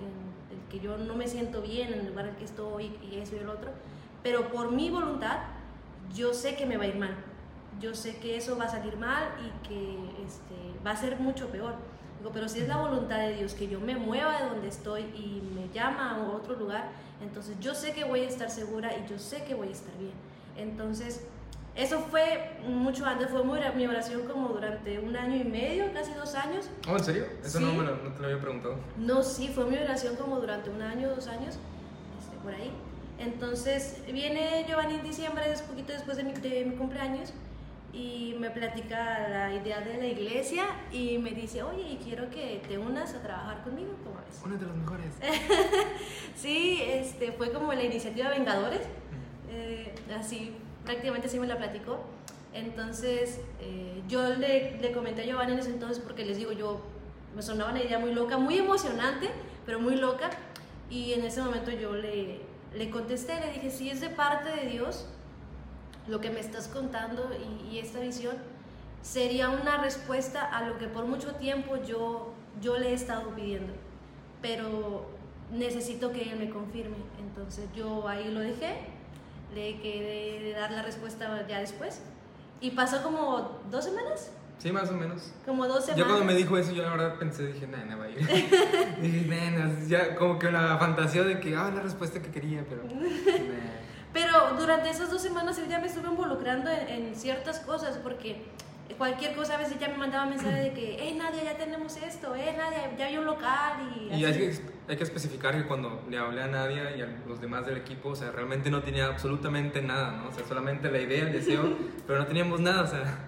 el 0.50 0.68
que 0.70 0.80
yo 0.80 0.96
no 0.96 1.14
me 1.14 1.28
siento 1.28 1.60
bien 1.60 1.92
en 1.92 2.00
el 2.00 2.06
lugar 2.08 2.26
en 2.26 2.36
que 2.36 2.44
estoy 2.44 2.96
y 3.10 3.16
eso 3.16 3.36
y 3.36 3.40
el 3.40 3.48
otro, 3.48 3.70
pero 4.22 4.48
por 4.48 4.72
mi 4.72 4.90
voluntad, 4.90 5.38
yo 6.14 6.32
sé 6.32 6.56
que 6.56 6.66
me 6.66 6.76
va 6.76 6.84
a 6.84 6.86
ir 6.86 6.96
mal. 6.96 7.14
Yo 7.78 7.94
sé 7.94 8.16
que 8.16 8.36
eso 8.36 8.56
va 8.56 8.64
a 8.64 8.68
salir 8.70 8.96
mal 8.96 9.28
y 9.38 9.68
que 9.68 9.98
este, 10.24 10.54
va 10.84 10.92
a 10.92 10.96
ser 10.96 11.20
mucho 11.20 11.48
peor. 11.48 11.74
Digo, 12.18 12.30
pero 12.32 12.48
si 12.48 12.60
es 12.60 12.68
la 12.68 12.78
voluntad 12.78 13.18
de 13.18 13.34
Dios 13.34 13.52
que 13.52 13.68
yo 13.68 13.78
me 13.78 13.96
mueva 13.96 14.40
de 14.40 14.48
donde 14.48 14.68
estoy 14.68 15.02
y 15.02 15.42
me 15.54 15.68
llama 15.72 16.12
a 16.12 16.28
otro 16.34 16.56
lugar, 16.56 16.88
entonces 17.20 17.58
yo 17.60 17.74
sé 17.74 17.92
que 17.92 18.04
voy 18.04 18.20
a 18.20 18.28
estar 18.28 18.50
segura 18.50 18.96
y 18.96 19.06
yo 19.08 19.18
sé 19.18 19.44
que 19.44 19.54
voy 19.54 19.68
a 19.68 19.72
estar 19.72 19.96
bien. 19.98 20.14
Entonces, 20.56 21.26
eso 21.76 22.00
fue 22.00 22.52
mucho 22.66 23.04
antes, 23.06 23.28
fue 23.28 23.42
mi 23.44 23.86
oración 23.86 24.22
como 24.26 24.48
durante 24.48 24.98
un 24.98 25.14
año 25.16 25.36
y 25.36 25.44
medio, 25.44 25.92
casi 25.92 26.12
dos 26.14 26.34
años. 26.34 26.68
Oh, 26.88 26.96
¿en 26.96 27.04
serio? 27.04 27.26
Eso 27.44 27.60
no, 27.60 27.70
Sí. 27.70 27.76
me 27.76 27.84
lo, 27.84 27.96
no 27.96 28.12
te 28.12 28.20
lo 28.20 28.26
había 28.28 28.40
preguntado. 28.40 28.76
No, 28.96 29.22
sí, 29.22 29.48
fue 29.48 29.66
mi 29.66 29.76
oración 29.76 30.16
como 30.16 30.40
durante 30.40 30.70
un 30.70 30.80
año, 30.82 31.08
dos 31.10 31.26
años, 31.28 31.58
este, 32.18 32.36
por 32.42 32.54
ahí. 32.54 32.70
Entonces 33.18 34.02
viene 34.12 34.64
Giovanni 34.68 34.94
en 34.96 35.02
diciembre, 35.02 35.50
es 35.50 35.62
poquito 35.62 35.92
después 35.92 36.16
de 36.16 36.24
mi, 36.24 36.32
de 36.32 36.64
mi 36.64 36.76
cumpleaños, 36.76 37.32
y 37.92 38.36
me 38.38 38.50
platica 38.50 39.26
la 39.28 39.54
idea 39.54 39.80
de 39.80 39.96
la 39.96 40.06
iglesia 40.06 40.64
y 40.92 41.16
me 41.16 41.30
dice, 41.30 41.62
oye, 41.62 41.82
y 41.92 41.96
quiero 41.96 42.28
que 42.28 42.60
te 42.68 42.76
unas 42.76 43.14
a 43.14 43.22
trabajar 43.22 43.62
conmigo, 43.64 43.92
¿cómo 44.04 44.16
ves? 44.16 44.38
Uno 44.44 44.56
de 44.58 44.66
los 44.66 44.76
mejores. 44.76 45.06
Sí, 46.36 46.82
este, 46.86 47.32
fue 47.32 47.50
como 47.52 47.72
la 47.72 47.82
iniciativa 47.84 48.28
Vengadores, 48.28 48.82
eh, 49.50 49.94
así, 50.18 50.54
prácticamente 50.86 51.28
así 51.28 51.38
me 51.38 51.46
la 51.46 51.58
platicó. 51.58 52.00
Entonces, 52.54 53.40
eh, 53.60 54.02
yo 54.08 54.26
le, 54.36 54.78
le 54.80 54.92
comenté 54.92 55.22
a 55.22 55.24
Giovanni 55.26 55.52
en 55.52 55.58
ese 55.58 55.70
entonces 55.70 55.98
porque 55.98 56.24
les 56.24 56.38
digo, 56.38 56.52
yo 56.52 56.80
me 57.34 57.42
sonaba 57.42 57.70
una 57.70 57.82
idea 57.82 57.98
muy 57.98 58.14
loca, 58.14 58.38
muy 58.38 58.56
emocionante, 58.56 59.28
pero 59.66 59.78
muy 59.78 59.96
loca. 59.96 60.30
Y 60.88 61.12
en 61.12 61.24
ese 61.24 61.42
momento 61.42 61.70
yo 61.70 61.92
le, 61.92 62.40
le 62.72 62.90
contesté, 62.90 63.38
le 63.40 63.52
dije, 63.52 63.70
si 63.70 63.90
es 63.90 64.00
de 64.00 64.08
parte 64.08 64.48
de 64.48 64.70
Dios, 64.70 65.06
lo 66.08 66.20
que 66.20 66.30
me 66.30 66.40
estás 66.40 66.68
contando 66.68 67.28
y, 67.34 67.74
y 67.74 67.78
esta 67.78 67.98
visión 68.00 68.36
sería 69.02 69.50
una 69.50 69.76
respuesta 69.78 70.42
a 70.44 70.66
lo 70.66 70.78
que 70.78 70.86
por 70.86 71.04
mucho 71.04 71.34
tiempo 71.34 71.76
yo, 71.84 72.32
yo 72.62 72.78
le 72.78 72.90
he 72.90 72.94
estado 72.94 73.30
pidiendo. 73.34 73.72
Pero 74.40 75.06
necesito 75.52 76.12
que 76.12 76.22
él 76.22 76.38
me 76.38 76.48
confirme. 76.48 76.96
Entonces 77.20 77.66
yo 77.74 78.08
ahí 78.08 78.30
lo 78.30 78.40
dejé, 78.40 78.76
le 79.56 79.80
quedé 79.80 80.38
de 80.44 80.52
dar 80.52 80.70
la 80.70 80.82
respuesta 80.82 81.44
ya 81.48 81.58
después. 81.60 82.00
Y 82.60 82.70
pasó 82.72 83.02
como 83.02 83.60
dos 83.70 83.84
semanas, 83.84 84.30
Sí, 84.58 84.72
más 84.72 84.88
o 84.90 84.94
menos. 84.94 85.32
como 85.44 85.66
dos 85.66 85.80
Yo 85.86 85.94
semanas. 85.94 86.06
cuando 86.06 86.24
me 86.24 86.34
dijo 86.34 86.56
eso, 86.56 86.72
yo 86.72 86.82
la 86.82 86.90
verdad 86.90 87.18
pensé, 87.18 87.46
dije, 87.48 87.66
nena, 87.66 87.96
va 87.96 88.04
a 88.04 88.08
ir. 88.08 88.18
dije, 89.02 89.26
nena, 89.28 89.70
ya 89.86 90.14
como 90.16 90.38
que 90.38 90.50
la 90.50 90.78
fantasía 90.78 91.22
de 91.24 91.40
que, 91.40 91.54
ah, 91.56 91.70
la 91.74 91.82
respuesta 91.82 92.20
que 92.22 92.30
quería, 92.30 92.64
pero. 92.68 92.82
nah. 92.84 93.82
Pero 94.12 94.54
durante 94.58 94.88
esas 94.88 95.10
dos 95.10 95.20
semanas 95.20 95.58
él 95.58 95.68
ya 95.68 95.78
me 95.78 95.88
estuvo 95.88 96.10
involucrando 96.10 96.70
en, 96.70 96.88
en 96.88 97.14
ciertas 97.16 97.60
cosas 97.60 97.98
porque 97.98 98.44
cualquier 98.94 99.34
cosa 99.34 99.54
a 99.54 99.58
veces 99.58 99.78
ya 99.78 99.88
me 99.88 99.96
mandaba 99.96 100.26
mensajes 100.26 100.62
de 100.62 100.72
que, 100.72 100.96
hey 100.98 101.16
Nadia, 101.18 101.44
ya 101.44 101.56
tenemos 101.56 101.96
esto, 101.96 102.34
eh 102.34 102.54
Nadia, 102.56 102.96
ya 102.96 103.06
hay 103.06 103.18
un 103.18 103.26
local 103.26 103.92
y, 103.96 104.14
Y 104.14 104.24
hay 104.24 104.24
así. 104.24 104.38
que, 104.38 104.60
hay 104.88 104.96
que 104.96 105.04
especificar 105.04 105.54
que 105.54 105.66
cuando 105.66 106.02
le 106.08 106.18
hablé 106.18 106.42
a 106.42 106.46
Nadia 106.46 106.96
y 106.96 107.02
a 107.02 107.08
los 107.26 107.40
demás 107.40 107.66
del 107.66 107.76
equipo, 107.76 108.10
o 108.10 108.16
sea, 108.16 108.30
realmente 108.30 108.70
no 108.70 108.82
tenía 108.82 109.06
absolutamente 109.06 109.82
nada, 109.82 110.12
¿no? 110.12 110.28
O 110.28 110.32
sea, 110.32 110.46
solamente 110.46 110.90
la 110.90 111.00
idea, 111.00 111.24
el 111.24 111.32
deseo, 111.32 111.76
pero 112.06 112.18
no 112.18 112.26
teníamos 112.26 112.60
nada, 112.60 112.82
o 112.82 112.86
sea. 112.86 113.18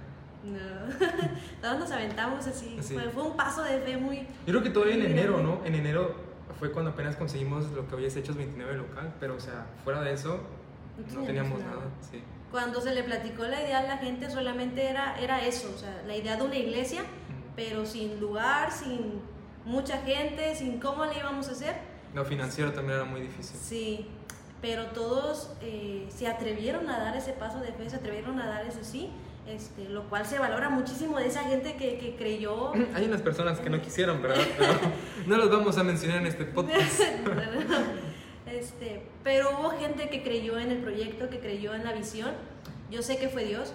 No, 0.45 0.59
todos 1.61 1.79
nos 1.81 1.91
aventamos 1.91 2.47
así. 2.47 2.79
Sí. 2.81 2.95
Fue, 2.95 3.11
fue 3.11 3.23
un 3.25 3.37
paso 3.37 3.63
de 3.65 3.81
fe 3.81 3.97
muy... 3.97 4.19
Yo 4.19 4.53
creo 4.53 4.63
que 4.63 4.71
todavía 4.71 4.95
en 4.95 5.03
enero. 5.03 5.43
¿no? 5.43 5.61
En 5.65 5.75
enero 5.75 6.15
fue 6.59 6.71
cuando 6.73 6.93
apenas 6.93 7.17
conseguimos 7.17 7.71
lo 7.73 7.87
que 7.87 7.95
habías 7.95 8.17
hecho 8.17 8.35
29 8.35 8.77
local, 8.77 9.15
pero, 9.21 9.35
o 9.37 9.41
sea, 9.41 9.67
fuera 9.85 10.01
de 10.03 10.13
eso, 10.13 10.41
no 11.15 11.23
teníamos 11.23 11.61
nada, 11.61 11.83
sí. 12.11 12.23
Cuando 12.51 12.81
se 12.81 12.95
le 12.95 13.03
platicó 13.03 13.45
la 13.45 13.63
idea 13.63 13.81
a 13.81 13.83
la 13.83 13.99
gente 13.99 14.31
solamente 14.31 14.89
era, 14.89 15.19
era 15.21 15.45
eso, 15.45 15.71
o 15.75 15.79
sea, 15.79 16.03
la 16.07 16.17
idea 16.17 16.37
de 16.37 16.45
una 16.45 16.57
iglesia, 16.57 17.03
pero 17.55 17.85
sin 17.85 18.19
lugar, 18.21 18.73
sin 18.73 19.21
mucha 19.65 19.99
gente, 19.99 20.55
sin 20.55 20.81
cómo 20.81 21.05
le 21.05 21.19
íbamos 21.19 21.49
a 21.49 21.53
hacer. 21.53 21.77
Lo 22.15 22.25
financiero 22.25 22.73
también 22.73 22.97
era 22.97 23.05
muy 23.05 23.21
difícil. 23.21 23.59
Sí, 23.61 24.07
pero 24.63 24.87
todos 24.87 25.51
eh, 25.61 26.09
se 26.09 26.27
atrevieron 26.27 26.89
a 26.89 26.99
dar 26.99 27.17
ese 27.17 27.33
paso 27.33 27.61
de 27.61 27.73
fe, 27.73 27.91
se 27.91 27.97
atrevieron 27.97 28.41
a 28.41 28.47
dar 28.47 28.67
ese 28.67 28.83
sí, 28.83 29.11
este, 29.47 29.89
lo 29.89 30.09
cual 30.09 30.27
se 30.27 30.39
valora 30.39 30.69
muchísimo 30.71 31.19
de 31.19 31.27
esa 31.27 31.45
gente 31.45 31.77
que, 31.77 31.99
que 31.99 32.17
creyó. 32.17 32.73
Hay 32.95 33.05
unas 33.05 33.21
personas 33.21 33.61
que 33.61 33.71
no 33.71 33.81
quisieron, 33.83 34.23
¿verdad? 34.23 34.45
Pero 34.57 34.73
no 35.27 35.37
los 35.37 35.51
vamos 35.51 35.77
a 35.77 35.85
mencionar 35.85 36.19
en 36.19 36.27
este 36.27 36.45
podcast. 36.45 37.01
este, 38.53 39.03
pero 39.23 39.51
hubo 39.59 39.71
gente 39.71 40.09
que 40.09 40.23
creyó 40.23 40.59
en 40.59 40.71
el 40.71 40.79
proyecto, 40.79 41.29
que 41.29 41.41
creyó 41.41 41.75
en 41.75 41.85
la 41.85 41.93
visión. 41.93 42.31
Yo 42.91 43.03
sé 43.03 43.19
que 43.19 43.29
fue 43.29 43.45
Dios, 43.45 43.73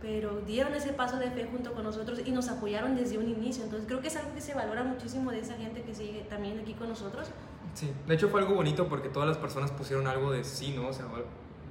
pero 0.00 0.40
dieron 0.46 0.74
ese 0.74 0.92
paso 0.92 1.18
de 1.18 1.30
fe 1.30 1.48
junto 1.50 1.72
con 1.72 1.84
nosotros 1.84 2.20
y 2.24 2.30
nos 2.30 2.48
apoyaron 2.48 2.94
desde 2.94 3.18
un 3.18 3.28
inicio. 3.28 3.64
Entonces 3.64 3.86
creo 3.88 4.00
que 4.00 4.08
es 4.08 4.16
algo 4.16 4.34
que 4.34 4.40
se 4.40 4.54
valora 4.54 4.84
muchísimo 4.84 5.30
de 5.30 5.40
esa 5.40 5.54
gente 5.54 5.82
que 5.82 5.94
sigue 5.94 6.26
también 6.28 6.58
aquí 6.60 6.74
con 6.74 6.88
nosotros. 6.88 7.28
Sí, 7.74 7.90
de 8.06 8.14
hecho 8.14 8.28
fue 8.28 8.40
algo 8.40 8.54
bonito 8.54 8.88
porque 8.88 9.08
todas 9.08 9.28
las 9.28 9.38
personas 9.38 9.70
pusieron 9.72 10.06
algo 10.06 10.30
de 10.30 10.44
sí, 10.44 10.74
¿no? 10.76 10.88
O 10.88 10.92
sea, 10.92 11.06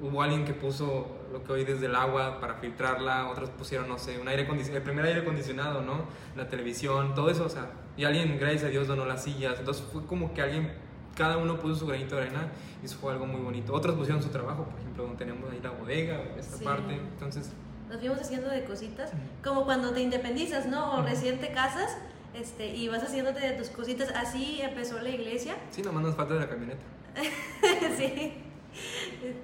hubo 0.01 0.21
alguien 0.21 0.43
que 0.45 0.53
puso 0.53 1.07
lo 1.31 1.43
que 1.43 1.53
hoy 1.53 1.63
desde 1.63 1.85
el 1.85 1.95
agua 1.95 2.39
para 2.39 2.55
filtrarla, 2.55 3.29
otros 3.29 3.49
pusieron, 3.51 3.87
no 3.87 3.97
sé, 3.97 4.19
un 4.19 4.27
aire 4.27 4.47
el 4.49 4.81
primer 4.81 5.05
aire 5.05 5.21
acondicionado, 5.21 5.81
¿no? 5.81 6.05
La 6.35 6.49
televisión, 6.49 7.15
todo 7.15 7.29
eso, 7.29 7.45
o 7.45 7.49
sea, 7.49 7.71
y 7.95 8.03
alguien, 8.03 8.37
gracias 8.39 8.65
a 8.65 8.67
Dios, 8.67 8.87
donó 8.87 9.05
las 9.05 9.23
sillas, 9.23 9.59
entonces 9.59 9.85
fue 9.91 10.05
como 10.05 10.33
que 10.33 10.41
alguien, 10.41 10.73
cada 11.15 11.37
uno 11.37 11.59
puso 11.59 11.75
su 11.75 11.87
granito 11.87 12.15
de 12.15 12.23
arena 12.23 12.47
y 12.81 12.85
eso 12.85 12.97
fue 12.97 13.13
algo 13.13 13.25
muy 13.25 13.41
bonito. 13.41 13.73
Otros 13.73 13.95
pusieron 13.95 14.21
su 14.23 14.29
trabajo, 14.29 14.63
por 14.65 14.79
ejemplo, 14.79 15.03
donde 15.03 15.17
tenemos 15.17 15.51
ahí 15.51 15.59
la 15.61 15.71
bodega, 15.71 16.21
esta 16.37 16.57
Sí. 16.57 16.63
parte, 16.63 16.93
entonces, 16.93 17.51
Nos 17.89 17.99
fuimos 17.99 18.19
haciendo 18.19 18.49
de 18.49 18.63
cositas, 18.63 19.11
como 19.43 19.65
cuando 19.65 19.91
te 19.91 20.01
independizas, 20.01 20.65
¿no? 20.65 20.95
O 20.95 21.01
recién 21.03 21.39
te 21.39 21.51
casas 21.51 21.95
este, 22.33 22.75
y 22.75 22.87
vas 22.87 23.03
haciéndote 23.03 23.39
de 23.39 23.51
tus 23.53 23.69
cositas. 23.69 24.09
Así 24.15 24.59
empezó 24.61 24.99
la 24.99 25.09
iglesia. 25.09 25.55
sí, 25.69 25.81
nomás 25.83 26.01
nos 26.03 26.15
falta 26.15 26.33
de 26.33 26.39
la 26.39 26.49
camioneta. 26.49 26.81
sí, 27.97 28.33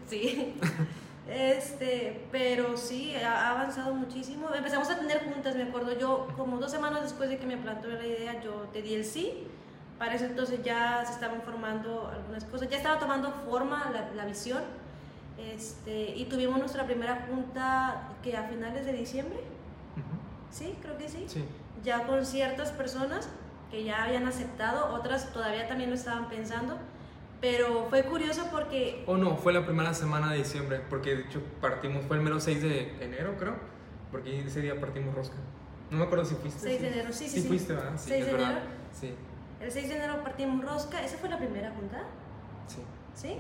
sí. 0.08 0.54
Este, 1.30 2.26
pero 2.32 2.76
sí, 2.76 3.14
ha 3.16 3.52
avanzado 3.52 3.94
muchísimo. 3.94 4.50
Empezamos 4.54 4.90
a 4.90 4.98
tener 4.98 5.24
juntas, 5.32 5.56
me 5.56 5.64
acuerdo 5.64 5.98
yo, 6.00 6.28
como 6.36 6.58
dos 6.58 6.72
semanas 6.72 7.04
después 7.04 7.30
de 7.30 7.38
que 7.38 7.46
me 7.46 7.58
plantó 7.58 7.88
la 7.90 8.04
idea, 8.06 8.42
yo 8.42 8.68
te 8.74 8.82
di 8.82 8.96
el 8.96 9.06
sí. 9.06 9.46
Para 10.00 10.16
ese 10.16 10.28
entonces 10.28 10.64
ya 10.64 11.04
se 11.06 11.12
estaban 11.14 11.42
formando 11.42 12.08
algunas 12.12 12.46
cosas, 12.46 12.70
ya 12.70 12.78
estaba 12.78 12.98
tomando 13.00 13.32
forma 13.46 13.92
la, 13.92 14.10
la 14.16 14.26
visión. 14.26 14.64
Este, 15.38 16.16
y 16.16 16.26
tuvimos 16.26 16.58
nuestra 16.60 16.86
primera 16.86 17.28
junta 17.30 18.10
que 18.24 18.36
a 18.36 18.44
finales 18.44 18.86
de 18.86 18.94
diciembre, 18.94 19.38
Ujú. 19.38 20.20
sí, 20.52 20.76
creo 20.82 20.98
que 20.98 21.08
sí 21.08 21.26
Sí, 21.30 21.46
ya 21.84 22.06
con 22.08 22.26
ciertas 22.26 22.72
personas 22.72 23.30
que 23.72 23.84
ya 23.86 24.04
habían 24.04 24.28
aceptado, 24.28 24.94
otras 24.94 25.32
todavía 25.32 25.68
también 25.70 25.90
lo 25.92 25.96
estaban 25.96 26.28
pensando, 26.28 26.78
pero 27.40 27.88
fue 27.90 28.04
curioso 28.04 28.48
porque 28.52 29.04
o 29.06 29.16
no, 29.16 29.38
fue 29.38 29.54
la 29.54 29.66
primera 29.66 29.94
semana 29.94 30.32
de 30.32 30.40
diciembre, 30.40 30.82
porque 30.90 31.16
de 31.16 31.22
hecho 31.24 31.42
partimos, 31.62 32.06
fue 32.06 32.18
el 32.18 32.24
mero 32.24 32.40
6 32.42 32.62
de 32.62 33.02
enero, 33.04 33.36
creo, 33.40 33.56
porque 34.12 34.42
ese 34.42 34.60
día 34.62 34.78
partimos 34.80 35.16
rosca. 35.16 35.38
No 35.90 36.00
me 36.00 36.04
acuerdo 36.04 36.26
si 36.26 36.36
fuiste. 36.36 36.60
6 36.60 36.82
de 36.82 36.88
enero, 36.90 37.14
sí, 37.14 37.26
sí, 37.26 37.36
Sí, 37.36 37.42
sí. 37.44 37.48
fuiste, 37.48 37.74
¿verdad? 37.74 37.94
Sí, 37.98 38.10
6 38.10 38.20
es 38.20 38.26
de 38.26 38.32
verdad. 38.34 38.52
enero. 38.52 38.66
Sí, 39.00 39.14
el 39.62 39.72
6 39.72 39.90
de 39.90 39.96
enero 39.96 40.24
partimos 40.24 40.64
rosca, 40.64 41.04
esa 41.04 41.18
fue 41.18 41.30
la 41.30 41.38
primera 41.38 41.72
junta, 41.72 42.04
sí. 42.68 42.82
¿sí? 43.14 43.40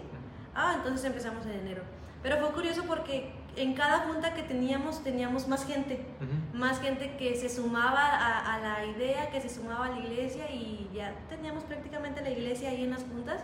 Ah, 0.54 0.74
entonces 0.78 1.06
empezamos 1.06 1.46
en 1.46 1.54
enero. 1.54 1.84
Pero 2.22 2.38
fue 2.38 2.50
curioso 2.52 2.84
porque 2.86 3.32
en 3.56 3.74
cada 3.74 4.00
junta 4.00 4.34
que 4.34 4.44
teníamos 4.44 5.04
teníamos 5.04 5.48
más 5.48 5.66
gente, 5.66 6.06
más 6.54 6.82
gente 6.82 7.16
que 7.18 7.36
se 7.36 7.48
sumaba 7.50 8.02
a, 8.02 8.56
a 8.56 8.60
la 8.60 8.86
idea, 8.86 9.30
que 9.32 9.40
se 9.40 9.50
sumaba 9.50 9.86
a 9.86 9.90
la 9.92 10.00
iglesia 10.00 10.52
y 10.52 10.90
ya 10.94 11.16
teníamos 11.30 11.64
prácticamente 11.64 12.22
la 12.22 12.30
iglesia 12.30 12.70
ahí 12.70 12.84
en 12.84 12.92
las 12.92 13.04
juntas, 13.04 13.42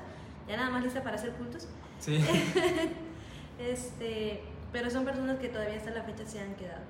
ya 0.48 0.58
nada 0.58 0.70
más 0.70 0.84
lista 0.84 1.02
para 1.04 1.16
hacer 1.16 1.32
cultos. 1.32 1.68
Sí. 2.00 2.24
Este, 3.58 4.42
pero 4.74 4.90
son 4.90 5.06
personas 5.06 5.40
que 5.40 5.48
todavía 5.48 5.78
hasta 5.78 5.92
la 5.92 6.04
fecha 6.04 6.26
se 6.26 6.42
han 6.42 6.56
quedado 6.56 6.84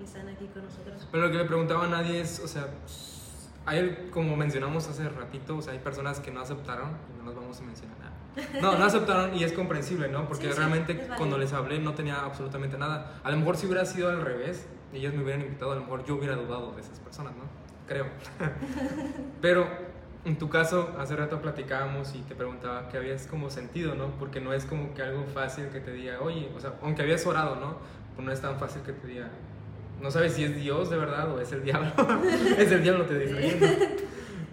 y 0.00 0.04
están 0.04 0.28
aquí 0.28 0.46
con 0.46 0.64
nosotros. 0.64 1.08
Pero 1.10 1.26
lo 1.26 1.32
que 1.32 1.38
le 1.38 1.44
preguntaba 1.46 1.86
a 1.86 1.88
nadie 1.88 2.20
es, 2.20 2.38
o 2.38 2.46
sea, 2.46 2.68
hay, 3.66 4.08
como 4.12 4.36
mencionamos 4.36 4.88
hace 4.88 5.08
ratito, 5.08 5.56
o 5.56 5.62
sea, 5.62 5.72
hay 5.72 5.78
personas 5.78 6.20
que 6.20 6.30
no 6.30 6.40
aceptaron, 6.40 6.90
y 7.12 7.18
no 7.18 7.24
nos 7.24 7.34
vamos 7.34 7.60
a 7.60 7.62
mencionar 7.62 7.96
nada. 7.98 8.12
No, 8.60 8.78
no 8.78 8.84
aceptaron 8.84 9.36
y 9.36 9.44
es 9.44 9.52
comprensible, 9.52 10.08
¿no? 10.08 10.26
Porque 10.26 10.50
Sí, 10.50 10.58
realmente 10.58 11.08
cuando 11.16 11.36
les 11.38 11.52
hablé 11.52 11.78
no 11.78 11.94
tenía 11.94 12.20
absolutamente 12.20 12.78
nada. 12.78 13.20
A 13.22 13.30
lo 13.30 13.36
mejor 13.36 13.56
si 13.56 13.66
hubiera 13.66 13.84
sido 13.84 14.08
al 14.08 14.22
revés, 14.22 14.66
y 14.92 14.98
ellos 14.98 15.14
me 15.14 15.22
hubieran 15.22 15.42
invitado, 15.42 15.72
a 15.72 15.74
lo 15.74 15.82
mejor 15.82 16.04
yo 16.04 16.16
hubiera 16.16 16.34
dudado 16.36 16.72
de 16.72 16.80
esas 16.80 16.98
personas, 17.00 17.34
¿no? 17.36 17.44
Creo. 17.86 18.06
Pero 19.40 19.66
en 20.24 20.38
tu 20.38 20.48
caso, 20.48 20.94
hace 20.98 21.16
rato 21.16 21.40
platicábamos 21.40 22.14
y 22.14 22.20
te 22.20 22.34
preguntaba 22.34 22.88
qué 22.88 22.96
habías 22.96 23.26
como 23.26 23.50
sentido, 23.50 23.94
¿no? 23.94 24.06
Porque 24.18 24.40
no 24.40 24.52
es 24.52 24.64
como 24.64 24.94
que 24.94 25.02
algo 25.02 25.24
fácil 25.24 25.68
que 25.68 25.80
te 25.80 25.92
diga, 25.92 26.20
oye, 26.20 26.50
o 26.56 26.60
sea, 26.60 26.74
aunque 26.82 27.02
habías 27.02 27.26
orado, 27.26 27.56
¿no? 27.56 27.76
Pues 28.14 28.24
no 28.26 28.32
es 28.32 28.40
tan 28.40 28.58
fácil 28.58 28.82
que 28.82 28.92
te 28.92 29.06
diga, 29.06 29.30
no 30.00 30.10
sabes 30.10 30.34
si 30.34 30.44
es 30.44 30.56
Dios 30.56 30.90
de 30.90 30.96
verdad 30.96 31.32
o 31.32 31.40
es 31.40 31.52
el 31.52 31.62
diablo. 31.62 31.92
es 32.58 32.72
el 32.72 32.82
diablo 32.82 33.04
te 33.04 33.18
distrayendo. 33.18 33.66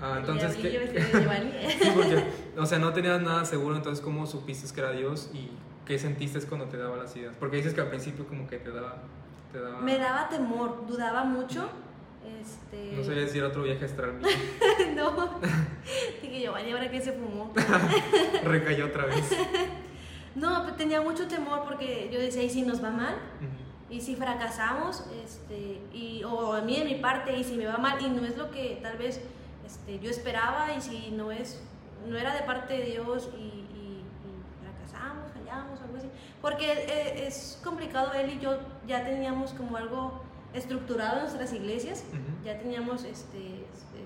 Ah, 0.02 0.16
entonces, 0.18 0.56
¿qué? 0.56 0.70
sí, 1.82 1.92
porque, 1.94 2.24
o 2.58 2.66
sea, 2.66 2.80
no 2.80 2.94
tenías 2.94 3.22
nada 3.22 3.44
seguro, 3.46 3.76
entonces, 3.76 4.04
¿cómo 4.04 4.26
supiste 4.26 4.74
que 4.74 4.80
era 4.80 4.92
Dios 4.92 5.30
y 5.34 5.50
qué 5.86 6.00
sentiste 6.00 6.40
cuando 6.42 6.68
te 6.68 6.78
daba 6.78 6.96
las 6.98 7.16
ideas? 7.16 7.36
Porque 7.40 7.58
dices 7.58 7.74
que 7.74 7.82
al 7.82 7.90
principio 7.90 8.26
como 8.26 8.48
que 8.48 8.58
te 8.58 8.72
daba... 8.72 9.04
Te 9.52 9.60
daba 9.60 9.82
Me 9.82 9.98
daba 9.98 10.30
temor, 10.30 10.86
dudaba 10.88 11.24
mucho. 11.24 11.70
Este, 12.42 12.96
no 12.96 13.04
sabía 13.04 13.28
si 13.28 13.40
era 13.40 13.48
otro 13.48 13.64
viaje 13.64 13.86
astral 13.86 14.14
mío. 14.14 14.28
no. 14.96 15.40
Dije 16.22 16.42
Giovanni, 16.42 16.72
ahora 16.72 16.92
que 16.92 17.02
se 17.02 17.14
fumó. 17.14 17.52
Recayó 18.44 18.86
otra 18.86 19.06
vez. 19.06 19.32
No, 20.36 20.64
pero 20.64 20.76
tenía 20.76 21.02
mucho 21.02 21.28
temor 21.28 21.64
porque 21.64 22.10
yo 22.14 22.20
decía, 22.20 22.44
¿y 22.44 22.50
si 22.50 22.62
nos 22.62 22.84
va 22.84 22.92
mal? 22.92 23.16
Ujú. 23.40 23.59
Y 23.90 24.02
si 24.02 24.16
fracasamos, 24.16 25.04
este, 25.24 25.82
y, 25.94 26.24
o 26.24 26.54
a 26.54 26.62
mí 26.62 26.78
de 26.78 26.86
mi 26.86 26.96
parte, 26.96 27.36
y 27.38 27.44
si 27.44 27.56
me 27.58 27.66
va 27.66 27.78
mal, 27.78 28.00
y 28.02 28.10
no 28.10 28.24
es 28.26 28.38
lo 28.38 28.52
que 28.52 28.80
tal 28.84 28.98
vez 28.98 29.20
este, 29.66 30.00
yo 30.00 30.10
esperaba, 30.10 30.74
y 30.76 30.82
si 30.82 31.12
no 31.12 31.32
es, 31.32 31.62
no 32.08 32.18
era 32.18 32.34
de 32.36 32.42
parte 32.44 32.76
de 32.78 32.86
Dios, 32.86 33.30
y, 33.38 33.42
y- 33.42 34.04
y 34.04 34.64
fracasamos, 34.64 35.32
fallamos, 35.34 35.82
algo 35.82 35.98
así. 35.98 36.10
Porque 36.42 36.72
eh, 36.72 37.28
es 37.28 37.60
complicado, 37.64 38.14
él 38.14 38.34
y 38.34 38.40
yo 38.40 38.58
ya 38.88 39.04
teníamos 39.04 39.52
como 39.54 39.76
algo 39.78 40.22
estructurado 40.54 41.16
en 41.18 41.24
nuestras 41.24 41.54
iglesias, 41.54 42.04
ya 42.46 42.58
teníamos, 42.60 43.04
este, 43.04 43.66
este, 43.74 44.04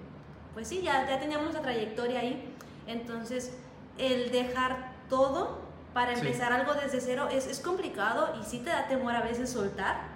pues 0.53 0.67
sí, 0.67 0.81
ya, 0.81 1.07
ya 1.09 1.19
teníamos 1.19 1.53
la 1.53 1.61
trayectoria 1.61 2.19
ahí, 2.21 2.53
entonces 2.87 3.57
el 3.97 4.31
dejar 4.31 4.93
todo 5.09 5.61
para 5.93 6.15
Sí. 6.15 6.25
empezar 6.25 6.51
algo 6.53 6.73
desde 6.73 6.99
cero 7.01 7.27
es, 7.31 7.47
es 7.47 7.59
complicado 7.59 8.33
y 8.41 8.43
sí 8.43 8.59
te 8.59 8.69
da 8.69 8.87
temor 8.87 9.13
a 9.15 9.21
veces 9.21 9.49
soltar 9.49 10.13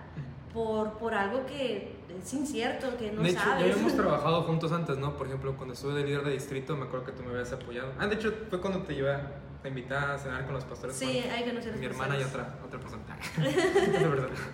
por, 0.54 0.94
por 0.94 1.14
algo 1.14 1.46
que 1.46 1.96
es 2.22 2.34
incierto, 2.34 2.98
que 2.98 3.12
no 3.12 3.22
de 3.22 3.30
hecho, 3.30 3.40
sabes. 3.40 3.66
ya 3.68 3.72
habíamos 3.74 3.96
trabajado 3.96 4.44
juntos 4.44 4.72
antes, 4.72 4.98
¿no? 4.98 5.16
Por 5.16 5.28
ejemplo, 5.28 5.56
cuando 5.56 5.74
estuve 5.76 5.94
de 5.94 6.04
líder 6.06 6.24
de 6.24 6.32
distrito, 6.32 6.76
me 6.76 6.86
acuerdo 6.86 7.06
que 7.06 7.12
tú 7.12 7.24
me 7.24 7.30
habías 7.30 7.52
apoyado. 7.52 7.92
Ah, 8.00 8.08
de 8.08 8.16
hecho, 8.16 8.34
fue 8.50 8.60
cuando 8.60 8.82
te 8.82 8.96
llevé, 8.96 9.18
te 9.62 9.70
invité 9.70 9.94
a 9.96 10.18
cenar 10.18 10.46
con 10.46 10.56
los 10.56 10.66
pastores. 10.66 10.96
Sí, 10.96 11.20
hay 11.20 11.44
que 11.44 11.50
conocer 11.52 11.76
mi 11.78 11.86
hermana 11.86 12.18
y 12.18 12.24
otra, 12.24 12.56
otra 12.66 12.80
persona. 12.80 13.04
Otra 13.38 14.10
persona. 14.10 14.52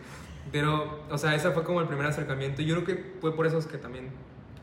Pero, 0.52 1.00
o 1.10 1.18
sea, 1.18 1.34
ese 1.36 1.52
fue 1.52 1.64
como 1.64 1.80
el 1.80 1.88
primer 1.88 2.06
acercamiento. 2.06 2.62
Yo 2.62 2.76
creo 2.84 2.86
que 2.86 3.16
fue 3.22 3.34
por 3.36 3.48
eso 3.48 3.58
es 3.58 3.66
que 3.66 3.78
también, 3.78 4.12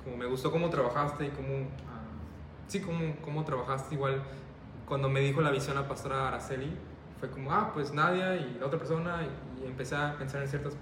como 0.05 0.17
me 0.19 0.27
gustó 0.27 0.51
cómo 0.53 0.69
trabajaste 0.69 1.27
y 1.27 1.31
cómo, 1.31 1.69
ah, 1.89 2.03
sí, 2.69 2.81
cómo, 2.81 3.17
cómo 3.23 3.45
trabajaste 3.45 3.95
igual. 3.95 4.23
Cuando 4.91 5.09
me 5.09 5.21
dijo 5.21 5.41
la 5.41 5.53
visión 5.53 5.77
la 5.77 5.87
pastora 5.87 6.27
Araceli, 6.27 6.69
fue 7.21 7.31
como, 7.31 7.53
ah, 7.53 7.71
pues 7.73 7.93
Nadia 7.93 8.35
y 8.35 8.57
la 8.59 8.67
otra 8.67 8.77
persona, 8.77 9.21
y, 9.23 9.63
y 9.63 9.67
empecé 9.69 9.95
a 9.95 10.17
pensar 10.19 10.43
en 10.43 10.49
ciertas, 10.49 10.75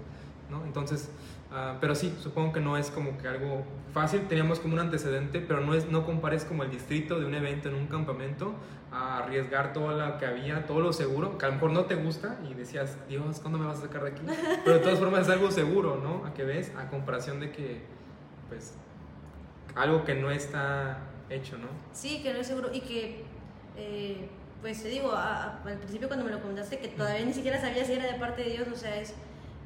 ¿no? 0.49 0.65
Entonces, 0.65 1.11
ah, 1.51 1.77
pero 1.79 1.93
sí, 1.93 2.17
supongo 2.19 2.51
que 2.51 2.59
no 2.59 2.75
es 2.75 2.89
como 2.89 3.19
que 3.19 3.27
algo 3.27 3.63
fácil. 3.93 4.27
Teníamos 4.27 4.59
como 4.59 4.73
un 4.73 4.79
antecedente, 4.79 5.41
pero 5.41 5.61
no, 5.61 5.75
es, 5.75 5.91
no 5.91 6.07
compares 6.07 6.43
como 6.43 6.63
el 6.63 6.71
distrito 6.71 7.19
de 7.19 7.27
un 7.27 7.35
evento 7.35 7.69
en 7.69 7.75
un 7.75 7.85
campamento 7.85 8.55
a 8.91 9.19
arriesgar 9.19 9.73
todo 9.73 9.91
lo 9.91 10.17
que 10.17 10.25
había, 10.25 10.65
todo 10.65 10.81
lo 10.81 10.91
seguro, 10.91 11.37
que 11.37 11.45
a 11.45 11.49
lo 11.49 11.53
mejor 11.55 11.69
no 11.69 11.85
te 11.85 11.93
gusta 11.93 12.39
y 12.49 12.55
decías, 12.55 12.97
Dios, 13.07 13.39
¿cuándo 13.41 13.59
me 13.59 13.67
vas 13.67 13.77
a 13.77 13.81
sacar 13.81 14.03
de 14.03 14.09
aquí? 14.09 14.23
Pero 14.65 14.77
de 14.77 14.81
todas 14.81 14.97
formas 14.97 15.21
es 15.21 15.29
algo 15.29 15.51
seguro, 15.51 16.01
¿no? 16.03 16.25
A 16.25 16.33
que 16.33 16.43
ves, 16.43 16.73
a 16.75 16.89
comparación 16.89 17.39
de 17.39 17.51
que, 17.51 17.83
pues, 18.47 18.73
algo 19.75 20.03
que 20.03 20.15
no 20.15 20.31
está 20.31 20.97
hecho, 21.29 21.57
¿no? 21.57 21.67
Sí, 21.93 22.23
que 22.23 22.33
no 22.33 22.39
es 22.39 22.47
seguro 22.47 22.69
y 22.73 22.81
que, 22.81 23.23
eh, 23.79 24.29
pues 24.61 24.83
te 24.83 24.89
digo, 24.89 25.11
a- 25.13 25.43
a- 25.43 25.61
al 25.65 25.77
principio 25.77 26.07
cuando 26.09 26.25
me 26.25 26.31
lo 26.31 26.41
contaste, 26.41 26.79
que 26.79 26.89
todavía 26.89 27.25
ni 27.25 27.33
siquiera 27.33 27.59
sabía 27.61 27.85
si 27.85 27.93
era 27.93 28.05
de 28.11 28.19
parte 28.19 28.43
de 28.43 28.49
Dios, 28.51 28.67
o 28.71 28.75
sea, 28.75 28.95
es 28.99 29.13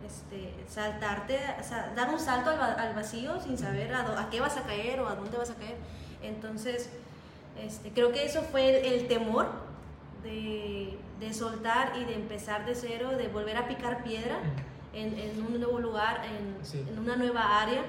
este, 0.06 0.54
saltarte, 0.70 1.40
o 1.60 1.64
sea, 1.64 1.92
dar 1.96 2.10
un 2.10 2.20
salto 2.20 2.50
al, 2.50 2.60
al 2.60 2.94
vacío 2.94 3.40
sin 3.42 3.58
saber 3.58 3.94
a, 3.94 4.22
a 4.22 4.30
qué 4.30 4.40
vas 4.42 4.58
a 4.58 4.64
caer 4.64 5.00
o 5.00 5.08
a 5.08 5.16
dónde 5.16 5.38
vas 5.38 5.50
a 5.50 5.56
caer. 5.56 5.76
Entonces, 6.22 6.90
este, 7.62 7.90
creo 7.92 8.12
que 8.12 8.26
eso 8.26 8.42
fue 8.44 8.82
el, 8.86 8.94
el 8.94 9.08
temor 9.08 9.48
de, 10.24 10.98
de 11.20 11.34
soltar 11.34 11.94
y 11.98 12.06
de 12.06 12.16
empezar 12.16 12.66
de 12.66 12.76
cero, 12.76 13.12
de 13.18 13.28
volver 13.30 13.58
a 13.58 13.68
picar 13.68 14.04
piedra 14.04 14.38
en, 14.94 15.18
en 15.18 15.42
un 15.42 15.60
nuevo 15.60 15.80
lugar, 15.80 16.22
en, 16.26 16.64
Sí. 16.66 16.86
en 16.88 17.00
una 17.00 17.16
nueva 17.16 17.62
área, 17.62 17.82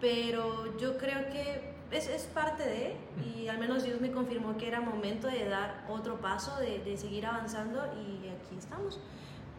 pero 0.00 0.76
yo 0.78 0.98
creo 0.98 1.26
que 1.30 1.74
es, 1.90 2.08
es 2.08 2.22
parte 2.24 2.64
de, 2.64 2.96
y 3.24 3.48
al 3.48 3.58
menos 3.58 3.84
Dios 3.84 4.00
me 4.00 4.10
confirmó 4.10 4.56
que 4.56 4.68
era 4.68 4.80
momento 4.80 5.28
de 5.28 5.48
dar 5.48 5.86
otro 5.88 6.20
paso, 6.20 6.56
de, 6.58 6.80
de 6.80 6.96
seguir 6.96 7.26
avanzando 7.26 7.80
y 7.94 8.28
aquí 8.28 8.56
estamos. 8.58 9.00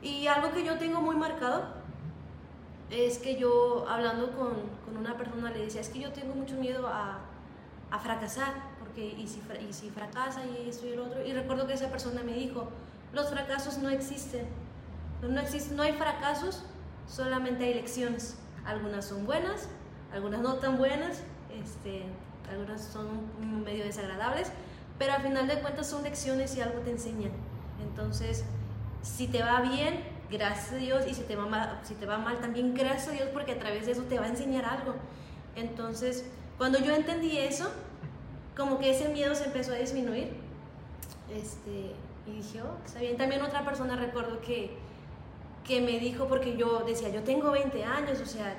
Y 0.02 0.28
algo 0.28 0.52
que 0.52 0.64
yo 0.64 0.78
tengo 0.78 1.02
muy 1.02 1.16
marcado 1.16 1.64
es 2.90 3.18
que 3.18 3.36
yo 3.36 3.86
hablando 3.90 4.32
con, 4.32 4.54
con 4.86 4.98
una 4.98 5.18
persona 5.18 5.52
le 5.52 5.66
decía, 5.66 5.82
es 5.82 5.90
que 5.90 6.00
yo 6.00 6.12
tengo 6.12 6.36
mucho 6.36 6.56
miedo 6.56 6.88
a, 6.88 7.20
a 7.92 8.00
fracasar, 8.00 8.54
porque 8.80 9.06
y 9.06 9.28
si, 9.28 9.42
y 9.68 9.74
si 9.74 9.90
fracasa 9.90 10.46
y 10.46 10.70
esto 10.70 10.88
y 10.88 10.92
el 10.92 11.00
otro, 11.00 11.26
y 11.26 11.34
recuerdo 11.34 11.68
que 11.68 11.74
esa 11.74 11.90
persona 11.90 12.24
me 12.24 12.34
dijo, 12.34 12.70
los 13.14 13.30
fracasos 13.30 13.78
no 13.80 13.90
existen, 13.90 14.46
no, 15.22 15.40
existen, 15.40 15.76
no 15.78 15.84
hay 15.84 15.94
fracasos, 15.94 16.64
solamente 17.08 17.66
hay 17.66 17.74
lecciones, 17.74 18.38
algunas 18.66 19.06
son 19.06 19.26
buenas, 19.26 19.70
algunas 20.14 20.42
no 20.42 20.56
tan 20.56 20.78
buenas, 20.78 21.24
este, 21.64 22.04
algunas 22.50 22.84
son 22.84 23.08
medio 23.64 23.84
desagradables, 23.84 24.52
pero 24.98 25.14
al 25.14 25.22
final 25.22 25.48
de 25.48 25.60
cuentas 25.60 25.88
son 25.88 26.04
lecciones 26.04 26.56
y 26.56 26.62
algo 26.62 26.80
te 26.80 26.92
enseñan. 26.92 27.32
Entonces, 27.82 28.44
si 29.02 29.28
te 29.28 29.44
va 29.44 29.62
bien, 29.62 30.04
gracias 30.32 30.74
a 30.74 30.76
Dios, 30.76 31.06
y 31.08 31.14
si 31.14 31.22
te, 31.22 31.36
va 31.36 31.46
mal, 31.46 31.80
si 31.84 31.94
te 31.96 32.06
va 32.06 32.18
mal, 32.18 32.40
también 32.40 32.74
gracias 32.74 33.10
a 33.10 33.12
Dios, 33.12 33.30
porque 33.32 33.54
a 33.54 33.60
través 33.60 33.86
de 33.86 33.92
eso 33.94 34.04
te 34.04 34.20
va 34.20 34.26
a 34.26 34.30
enseñar 34.30 34.66
algo. 34.66 34.96
Entonces, 35.56 36.26
cuando 36.58 36.80
yo 36.80 36.94
entendí 36.94 37.38
eso, 37.38 37.70
como 38.56 38.80
que 38.80 38.92
ese 38.92 39.10
miedo 39.10 39.36
se 39.36 39.46
empezó 39.46 39.74
a 39.74 39.76
disminuir. 39.76 40.34
Este, 41.32 41.94
y 42.26 42.32
dije, 42.38 42.62
oh, 42.62 42.78
está 42.86 43.00
bien. 43.00 43.18
También 43.18 43.42
otra 43.42 43.64
persona 43.64 43.96
recuerdo 43.96 44.42
que, 44.42 44.72
que 45.64 45.82
me 45.82 46.00
dijo, 46.00 46.28
porque 46.28 46.58
yo 46.58 46.80
decía, 46.80 47.10
yo 47.10 47.24
tengo 47.24 47.52
20 47.52 47.84
años, 47.84 48.20
o 48.20 48.26
sea, 48.26 48.56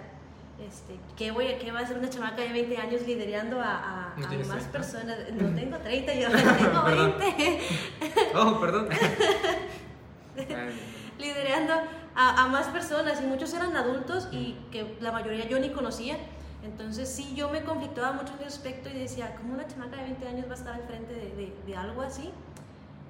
este, 0.67 0.99
¿qué, 1.17 1.31
voy 1.31 1.47
a, 1.47 1.59
¿qué 1.59 1.71
va 1.71 1.81
a 1.81 1.83
hacer 1.83 1.99
una 1.99 2.11
chamaca 2.11 2.43
de 2.43 2.53
20 2.53 2.77
años 2.79 3.03
liderando 3.07 3.61
a, 3.61 4.13
a, 4.13 4.17
más 4.49 4.65
personas? 4.65 5.19
No 5.33 5.55
tengo 5.55 5.79
30, 5.79 6.15
yo 6.15 6.29
tengo 6.31 6.83
20. 6.85 7.61
oh, 8.35 8.61
perdón. 8.61 8.89
liderando 11.19 11.75
a, 12.15 12.45
a, 12.45 12.49
más 12.49 12.67
personas 12.69 13.21
y 13.23 13.27
muchos 13.27 13.53
eran 13.55 13.77
adultos 13.77 14.29
y 14.33 14.57
que 14.73 14.97
la 15.01 15.13
mayoría 15.13 15.49
yo 15.49 15.61
ni 15.61 15.71
conocía. 15.71 16.17
Entonces 16.65 17.09
sí, 17.09 17.35
yo 17.37 17.49
me 17.51 17.63
conflictaba 17.63 18.13
mucho 18.13 18.33
en 18.35 18.41
ese 18.41 18.49
aspecto 18.49 18.89
y 18.89 18.95
decía, 18.95 19.37
¿cómo 19.37 19.55
una 19.55 19.67
chamaca 19.67 19.97
de 19.97 20.03
20 20.03 20.29
años 20.29 20.47
va 20.49 20.53
a 20.53 20.57
estar 20.57 20.75
al 20.75 20.83
frente 20.83 21.15
de, 21.15 21.31
de, 21.37 21.55
de 21.67 21.77
algo 21.77 22.03
así? 22.03 22.33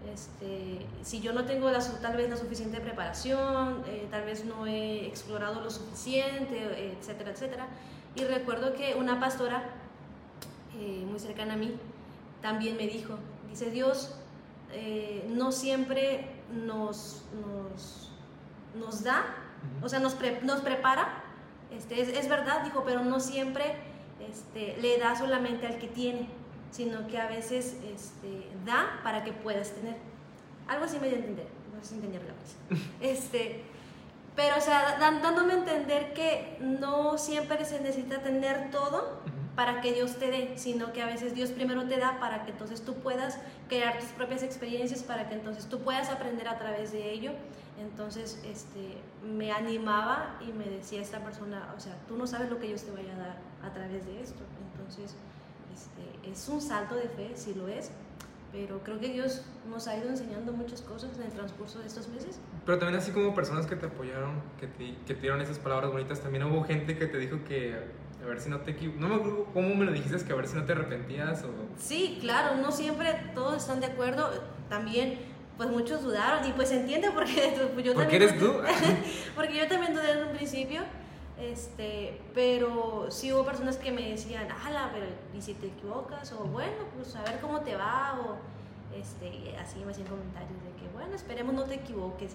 Este, 0.06 0.86
si 1.02 1.20
yo 1.20 1.32
no 1.32 1.44
tengo 1.44 1.70
la, 1.70 1.80
tal 2.00 2.16
vez 2.16 2.30
la 2.30 2.36
suficiente 2.36 2.80
preparación, 2.80 3.82
eh, 3.86 4.06
tal 4.10 4.24
vez 4.24 4.44
no 4.44 4.66
he 4.66 5.06
explorado 5.06 5.60
lo 5.60 5.70
suficiente, 5.70 6.94
etcétera, 6.98 7.32
etcétera. 7.32 7.66
Y 8.14 8.24
recuerdo 8.24 8.74
que 8.74 8.94
una 8.94 9.20
pastora 9.20 9.62
eh, 10.78 11.04
muy 11.08 11.18
cercana 11.18 11.54
a 11.54 11.56
mí 11.56 11.74
también 12.40 12.76
me 12.76 12.86
dijo, 12.86 13.14
dice 13.50 13.70
Dios, 13.70 14.14
eh, 14.72 15.26
no 15.28 15.52
siempre 15.52 16.30
nos, 16.52 17.22
nos, 17.34 18.10
nos 18.74 19.02
da, 19.02 19.24
o 19.82 19.88
sea, 19.88 19.98
nos, 19.98 20.14
pre, 20.14 20.40
nos 20.42 20.60
prepara, 20.60 21.22
este, 21.70 22.00
es, 22.00 22.08
es, 22.08 22.28
verdad, 22.28 22.64
dijo, 22.64 22.82
pero 22.84 23.04
no 23.04 23.20
siempre 23.20 23.76
este, 24.30 24.76
le 24.80 24.98
da 24.98 25.16
solamente 25.16 25.66
al 25.66 25.78
que 25.78 25.88
tiene 25.88 26.28
sino 26.70 27.06
que 27.06 27.18
a 27.18 27.28
veces 27.28 27.76
este, 27.94 28.48
da 28.64 29.00
para 29.02 29.24
que 29.24 29.32
puedas 29.32 29.72
tener. 29.72 29.96
Algo 30.66 30.84
así 30.84 30.98
me 30.98 31.08
dio 31.08 31.16
a 31.16 31.20
entender, 31.20 31.46
no 31.74 31.82
sé 31.82 31.96
si 31.96 32.00
cosa. 32.00 32.82
Este, 33.00 33.62
pero, 34.36 34.56
o 34.56 34.60
sea, 34.60 34.98
dándome 35.00 35.52
a 35.52 35.56
entender 35.56 36.12
que 36.12 36.58
no 36.60 37.18
siempre 37.18 37.64
se 37.64 37.80
necesita 37.80 38.22
tener 38.22 38.70
todo 38.70 39.18
para 39.56 39.80
que 39.80 39.92
Dios 39.92 40.14
te 40.14 40.30
dé, 40.30 40.52
sino 40.56 40.92
que 40.92 41.02
a 41.02 41.06
veces 41.06 41.34
Dios 41.34 41.50
primero 41.50 41.82
te 41.88 41.96
da 41.96 42.20
para 42.20 42.44
que 42.44 42.52
entonces 42.52 42.84
tú 42.84 42.94
puedas 42.94 43.40
crear 43.68 43.98
tus 43.98 44.10
propias 44.10 44.44
experiencias, 44.44 45.02
para 45.02 45.28
que 45.28 45.34
entonces 45.34 45.66
tú 45.66 45.80
puedas 45.80 46.10
aprender 46.10 46.46
a 46.46 46.56
través 46.56 46.92
de 46.92 47.10
ello. 47.10 47.32
Entonces, 47.80 48.40
este, 48.44 48.98
me 49.24 49.50
animaba 49.50 50.38
y 50.40 50.52
me 50.52 50.66
decía 50.66 51.00
esta 51.00 51.18
persona, 51.18 51.74
o 51.76 51.80
sea, 51.80 51.96
tú 52.06 52.16
no 52.16 52.28
sabes 52.28 52.50
lo 52.50 52.60
que 52.60 52.68
Dios 52.68 52.84
te 52.84 52.92
vaya 52.92 53.12
a 53.14 53.18
dar 53.18 53.36
a 53.64 53.72
través 53.72 54.06
de 54.06 54.22
esto. 54.22 54.44
Entonces, 54.72 55.16
este, 55.78 56.30
es 56.30 56.48
un 56.48 56.60
salto 56.60 56.96
de 56.96 57.08
fe, 57.08 57.30
sí 57.34 57.54
lo 57.54 57.68
es, 57.68 57.90
pero 58.50 58.82
creo 58.82 58.98
que 58.98 59.08
Dios 59.08 59.42
nos 59.68 59.86
ha 59.86 59.96
ido 59.96 60.08
enseñando 60.08 60.52
muchas 60.52 60.80
cosas 60.80 61.16
en 61.18 61.24
el 61.24 61.32
transcurso 61.32 61.78
de 61.78 61.86
estos 61.86 62.08
meses. 62.08 62.40
Pero 62.66 62.78
también 62.78 63.00
así 63.00 63.12
como 63.12 63.34
personas 63.34 63.66
que 63.66 63.76
te 63.76 63.86
apoyaron, 63.86 64.42
que 64.58 64.66
te, 64.66 64.96
que 65.06 65.14
te 65.14 65.20
dieron 65.20 65.40
esas 65.40 65.58
palabras 65.58 65.92
bonitas, 65.92 66.20
también 66.20 66.44
hubo 66.44 66.64
gente 66.64 66.96
que 66.96 67.06
te 67.06 67.18
dijo 67.18 67.44
que 67.44 67.76
a 68.22 68.26
ver 68.26 68.40
si 68.40 68.50
no 68.50 68.58
te 68.60 68.72
no 68.98 69.08
me 69.08 69.14
acuerdo 69.14 69.46
cómo 69.54 69.74
me 69.76 69.84
lo 69.84 69.92
dijiste 69.92 70.18
que 70.24 70.32
a 70.32 70.36
ver 70.36 70.48
si 70.48 70.56
no 70.56 70.64
te 70.64 70.72
arrepentías 70.72 71.44
o 71.44 71.50
sí 71.78 72.18
claro 72.20 72.56
no 72.56 72.72
siempre 72.72 73.14
todos 73.32 73.58
están 73.58 73.78
de 73.78 73.86
acuerdo 73.86 74.28
también 74.68 75.20
pues 75.56 75.70
muchos 75.70 76.02
dudaron 76.02 76.44
y 76.44 76.52
pues 76.52 76.70
se 76.70 76.80
entiende 76.80 77.12
porque 77.12 77.54
pues, 77.74 77.86
yo 77.86 77.94
¿Por 77.94 78.08
qué 78.08 78.16
eres 78.16 78.36
tú 78.36 78.54
porque 79.36 79.56
yo 79.56 79.68
también 79.68 79.94
dudé 79.94 80.20
en 80.20 80.26
un 80.26 80.36
principio 80.36 80.80
este, 81.40 82.20
pero 82.34 83.06
sí 83.10 83.32
hubo 83.32 83.44
personas 83.44 83.76
que 83.76 83.92
me 83.92 84.10
decían, 84.10 84.48
ala, 84.50 84.90
pero 84.92 85.06
¿y 85.36 85.40
si 85.40 85.54
te 85.54 85.68
equivocas? 85.68 86.32
O 86.32 86.44
bueno, 86.44 86.84
pues 86.96 87.14
a 87.14 87.22
ver 87.22 87.40
cómo 87.40 87.60
te 87.60 87.76
va, 87.76 88.18
o 88.20 88.36
este, 88.96 89.56
así 89.56 89.78
me 89.84 89.92
hacían 89.92 90.08
comentarios 90.08 90.62
de 90.64 90.70
que, 90.80 90.88
bueno, 90.92 91.14
esperemos 91.14 91.54
no 91.54 91.64
te 91.64 91.74
equivoques. 91.74 92.34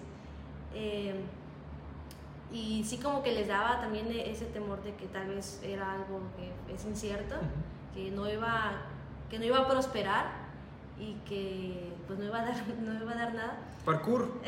Eh, 0.74 1.14
y 2.52 2.84
sí 2.84 2.98
como 2.98 3.22
que 3.22 3.32
les 3.32 3.48
daba 3.48 3.80
también 3.80 4.06
ese 4.10 4.46
temor 4.46 4.82
de 4.82 4.94
que 4.94 5.06
tal 5.06 5.28
vez 5.28 5.60
era 5.62 5.92
algo 5.92 6.20
que 6.36 6.74
es 6.74 6.84
incierto, 6.84 7.34
que 7.92 8.10
no 8.10 8.30
iba, 8.30 8.82
que 9.28 9.38
no 9.38 9.44
iba 9.44 9.58
a 9.58 9.68
prosperar 9.68 10.26
y 10.98 11.14
que 11.28 11.92
pues 12.06 12.18
no 12.18 12.26
iba 12.26 12.40
a 12.40 12.44
dar, 12.44 12.54
no 12.80 13.02
iba 13.02 13.12
a 13.12 13.16
dar 13.16 13.34
nada. 13.34 13.58
Parkour. 13.84 14.40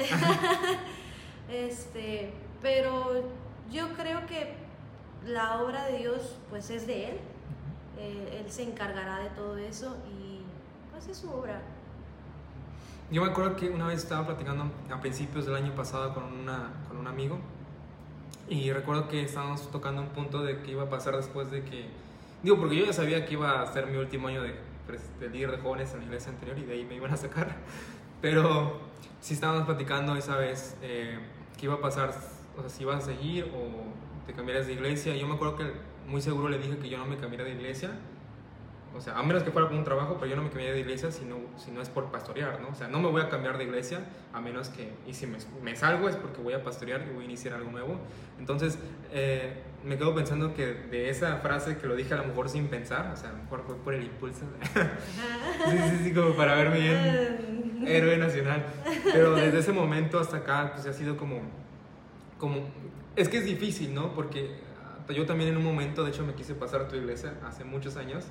este, 1.51 2.33
pero 2.63 3.25
yo 3.71 3.93
creo 3.95 4.27
que 4.27 4.55
la 5.27 5.63
obra 5.63 5.87
de 5.87 5.99
Dios 5.99 6.37
pues 6.51 6.71
es 6.71 6.87
de 6.87 7.11
Él. 7.11 7.17
Eh, 7.99 8.43
él 8.45 8.51
se 8.53 8.63
encargará 8.63 9.21
de 9.21 9.31
todo 9.31 9.57
eso 9.57 9.97
y 10.07 10.43
pues 10.91 11.09
es 11.09 11.17
su 11.17 11.31
obra. 11.31 11.63
Yo 13.11 13.23
me 13.23 13.31
acuerdo 13.31 13.57
que 13.57 13.71
una 13.71 13.87
vez 13.87 14.03
estaba 14.03 14.27
platicando 14.27 14.71
a 14.91 15.01
principios 15.01 15.47
del 15.47 15.55
año 15.55 15.75
pasado 15.75 16.13
con, 16.13 16.25
una, 16.25 16.73
con 16.89 16.99
un 16.99 17.07
amigo 17.07 17.39
y 18.49 18.71
recuerdo 18.73 19.09
que 19.09 19.23
estábamos 19.23 19.71
tocando 19.71 20.03
un 20.03 20.09
punto 20.09 20.43
de 20.43 20.61
qué 20.61 20.73
iba 20.73 20.85
a 20.85 20.91
pasar 20.91 21.17
después 21.17 21.51
de 21.51 21.65
que... 21.65 21.89
Digo, 22.43 22.59
porque 22.59 22.77
yo 22.77 22.85
ya 22.85 22.93
sabía 22.93 23.25
que 23.25 23.35
iba 23.35 23.63
a 23.63 23.73
ser 23.73 23.87
mi 23.87 23.97
último 23.97 24.29
año 24.29 24.43
de, 24.43 24.55
pues, 24.87 25.03
de 25.19 25.31
líder 25.31 25.53
de 25.53 25.59
jóvenes 25.59 25.93
en 25.95 26.01
la 26.01 26.05
iglesia 26.05 26.31
anterior 26.33 26.59
y 26.59 26.65
de 26.65 26.75
ahí 26.75 26.85
me 26.85 26.97
iban 26.97 27.13
a 27.13 27.17
sacar. 27.17 27.57
Pero 28.21 28.79
sí 29.21 29.35
estábamos 29.35 29.65
platicando 29.65 30.17
esa 30.17 30.37
vez 30.37 30.77
eh, 30.83 31.19
qué 31.57 31.67
iba 31.67 31.75
a 31.75 31.81
pasar 31.81 32.13
o 32.57 32.61
sea, 32.61 32.69
si 32.69 32.85
vas 32.85 33.03
a 33.05 33.07
seguir 33.07 33.45
o 33.55 34.27
te 34.27 34.33
cambiarías 34.33 34.67
de 34.67 34.75
iglesia. 34.75 35.15
Yo 35.17 35.27
me 35.27 35.35
acuerdo 35.35 35.57
que 35.57 35.65
muy 36.07 36.21
seguro 36.21 36.49
le 36.49 36.59
dije 36.59 36.77
que 36.79 36.89
yo 36.89 36.99
no 36.99 37.07
me 37.07 37.17
cambiara 37.17 37.45
de 37.45 37.53
iglesia. 37.53 37.91
O 38.95 39.01
sea, 39.01 39.19
a 39.19 39.23
menos 39.23 39.43
que 39.43 39.51
fuera 39.51 39.69
por 39.69 39.77
un 39.77 39.85
trabajo, 39.85 40.17
pero 40.19 40.31
yo 40.31 40.37
no 40.37 40.43
me 40.43 40.49
cambiaría 40.49 40.73
de 40.73 40.81
iglesia 40.81 41.11
si 41.11 41.27
no, 41.27 41.37
si 41.57 41.71
no 41.71 41.83
es 41.83 41.91
por 41.91 42.11
pastorear, 42.11 42.61
¿no? 42.61 42.69
O 42.69 42.75
sea, 42.75 42.89
no 42.89 42.99
me 42.99 43.11
voy 43.11 43.21
a 43.21 43.29
cambiar 43.29 43.59
de 43.59 43.65
iglesia 43.65 44.01
a 44.33 44.41
menos 44.41 44.71
que, 44.71 44.91
y 45.07 45.13
si 45.13 45.27
me, 45.27 45.37
me 45.63 45.77
salgo 45.77 46.09
es 46.09 46.17
porque 46.17 46.41
voy 46.41 46.55
a 46.55 46.63
pastorear 46.63 47.03
y 47.07 47.13
voy 47.13 47.25
a 47.25 47.27
iniciar 47.27 47.55
algo 47.55 47.71
nuevo. 47.71 47.99
Entonces, 48.39 48.79
eh, 49.13 49.63
me 49.85 49.99
quedo 49.99 50.15
pensando 50.15 50.55
que 50.55 50.67
de 50.67 51.11
esa 51.11 51.37
frase 51.39 51.77
que 51.77 51.87
lo 51.87 51.95
dije 51.95 52.15
a 52.15 52.17
lo 52.17 52.25
mejor 52.25 52.49
sin 52.49 52.69
pensar, 52.69 53.11
o 53.13 53.17
sea, 53.17 53.31
a 53.31 53.33
lo 53.33 53.43
mejor 53.43 53.65
fue 53.67 53.77
por 53.77 53.93
el 53.93 54.05
impulso. 54.05 54.47
sí, 55.69 55.79
sí, 55.91 56.05
sí, 56.05 56.15
como 56.15 56.35
para 56.35 56.55
verme 56.55 56.81
bien 56.81 57.85
héroe 57.87 58.17
nacional. 58.17 58.65
Pero 59.13 59.35
desde 59.35 59.59
ese 59.59 59.73
momento 59.73 60.19
hasta 60.19 60.39
acá, 60.39 60.73
pues 60.73 60.87
ha 60.87 60.95
sido 60.95 61.19
como 61.19 61.43
como, 62.39 62.69
es 63.17 63.29
que 63.29 63.39
es 63.39 63.45
difícil, 63.45 63.95
¿no? 63.95 64.15
Porque 64.15 64.51
ah, 65.09 65.13
yo 65.13 65.27
también 65.27 65.51
en 65.51 65.57
un 65.57 65.65
momento, 65.65 66.05
de 66.05 66.11
hecho, 66.11 66.25
me 66.25 66.35
quise 66.35 66.55
pasar 66.55 66.83
a 66.83 66.89
tu 66.89 66.97
iglesia 66.97 67.35
hace 67.47 67.65
muchos 67.65 67.97
años, 67.97 68.25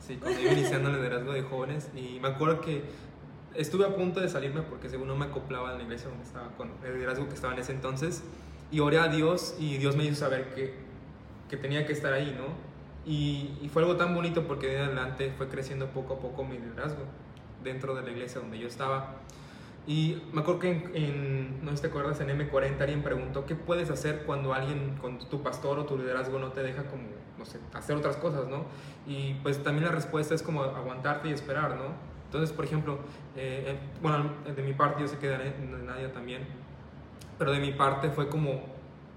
sí, 0.00 0.16
cuando 0.16 0.40
iba 0.40 0.52
iniciando 0.52 0.90
el 0.90 0.96
liderazgo 0.96 1.32
de 1.32 1.42
jóvenes, 1.42 1.90
y 1.94 2.18
me 2.20 2.28
acuerdo 2.28 2.60
que 2.60 2.82
estuve 3.54 3.84
a 3.84 3.94
punto 3.94 4.20
de 4.20 4.28
salirme 4.28 4.62
porque 4.62 4.88
según 4.88 5.08
no 5.08 5.16
me 5.16 5.26
acoplaba 5.26 5.72
en 5.72 5.78
la 5.78 5.84
iglesia 5.84 6.08
donde 6.08 6.24
estaba, 6.24 6.48
con 6.56 6.70
el 6.84 6.94
liderazgo 6.94 7.28
que 7.28 7.34
estaba 7.34 7.52
en 7.52 7.60
ese 7.60 7.72
entonces, 7.72 8.22
y 8.70 8.80
oré 8.80 8.98
a 8.98 9.08
Dios 9.08 9.54
y 9.58 9.76
Dios 9.76 9.96
me 9.96 10.04
hizo 10.04 10.16
saber 10.16 10.54
que, 10.54 10.74
que 11.48 11.56
tenía 11.56 11.86
que 11.86 11.92
estar 11.92 12.12
ahí, 12.12 12.34
¿no? 12.36 12.72
Y, 13.04 13.58
y, 13.60 13.68
fue 13.68 13.82
algo 13.82 13.96
tan 13.96 14.14
bonito 14.14 14.46
porque 14.46 14.68
de 14.68 14.78
adelante 14.78 15.32
fue 15.36 15.48
creciendo 15.48 15.88
poco 15.88 16.14
a 16.14 16.20
poco 16.20 16.44
mi 16.44 16.56
liderazgo 16.56 17.02
dentro 17.64 17.96
de 17.96 18.02
la 18.02 18.10
iglesia 18.12 18.40
donde 18.40 18.60
yo 18.60 18.68
estaba. 18.68 19.16
Y 19.86 20.22
me 20.32 20.42
acuerdo 20.42 20.60
que 20.60 20.70
en, 20.94 21.64
no 21.64 21.70
sé 21.72 21.76
si 21.76 21.82
te 21.82 21.88
acuerdas, 21.88 22.20
en 22.20 22.28
M40 22.28 22.80
alguien 22.80 23.02
preguntó 23.02 23.44
qué 23.46 23.56
puedes 23.56 23.90
hacer 23.90 24.22
cuando 24.24 24.54
alguien, 24.54 24.96
con 25.00 25.18
tu 25.18 25.42
pastor 25.42 25.78
o 25.78 25.86
tu 25.86 25.98
liderazgo 25.98 26.38
no 26.38 26.52
te 26.52 26.62
deja 26.62 26.84
como, 26.84 27.02
no 27.36 27.44
sé, 27.44 27.58
hacer 27.74 27.96
otras 27.96 28.16
cosas, 28.16 28.46
¿no? 28.46 28.66
Y 29.06 29.34
pues 29.42 29.62
también 29.62 29.86
la 29.86 29.92
respuesta 29.92 30.34
es 30.34 30.42
como 30.42 30.62
aguantarte 30.62 31.28
y 31.28 31.32
esperar, 31.32 31.76
¿no? 31.76 32.12
Entonces, 32.26 32.52
por 32.52 32.64
ejemplo, 32.64 33.00
eh, 33.36 33.64
eh 33.66 33.78
bueno, 34.00 34.30
de 34.54 34.62
mi 34.62 34.72
parte 34.72 35.00
yo 35.00 35.08
sé 35.08 35.18
que 35.18 35.28
de 35.28 36.08
también, 36.14 36.46
pero 37.36 37.50
de 37.50 37.58
mi 37.58 37.72
parte 37.72 38.08
fue 38.10 38.28
como 38.28 38.62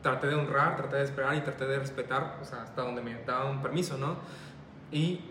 traté 0.01 0.27
de 0.27 0.35
honrar, 0.35 0.77
traté 0.77 0.97
de 0.97 1.03
esperar 1.03 1.35
y 1.35 1.41
traté 1.41 1.65
de 1.65 1.77
respetar, 1.77 2.39
o 2.41 2.45
sea, 2.45 2.63
hasta 2.63 2.81
donde 2.81 3.01
me 3.01 3.15
daban 3.23 3.61
permiso, 3.61 3.97
¿no? 3.97 4.17
Y 4.91 5.21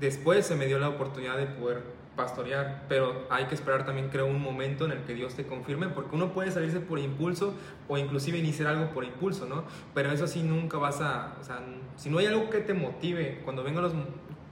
después 0.00 0.46
se 0.46 0.56
me 0.56 0.66
dio 0.66 0.78
la 0.78 0.88
oportunidad 0.88 1.36
de 1.36 1.46
poder 1.46 1.97
pastorear, 2.18 2.82
pero 2.88 3.26
hay 3.30 3.46
que 3.46 3.54
esperar 3.54 3.86
también, 3.86 4.08
creo, 4.10 4.26
un 4.26 4.42
momento 4.42 4.84
en 4.84 4.92
el 4.92 4.98
que 5.04 5.14
Dios 5.14 5.34
te 5.34 5.46
confirme, 5.46 5.88
porque 5.88 6.16
uno 6.16 6.32
puede 6.32 6.50
salirse 6.50 6.80
por 6.80 6.98
impulso 6.98 7.54
o 7.86 7.96
inclusive 7.96 8.36
iniciar 8.36 8.68
algo 8.68 8.90
por 8.90 9.04
impulso, 9.04 9.46
¿no? 9.46 9.64
Pero 9.94 10.10
eso 10.10 10.26
sí 10.26 10.42
nunca 10.42 10.76
vas 10.76 11.00
a, 11.00 11.36
o 11.40 11.44
sea, 11.44 11.64
si 11.96 12.10
no 12.10 12.18
hay 12.18 12.26
algo 12.26 12.50
que 12.50 12.58
te 12.58 12.74
motive, 12.74 13.40
cuando 13.44 13.62
vengan 13.62 13.84
los 13.84 13.94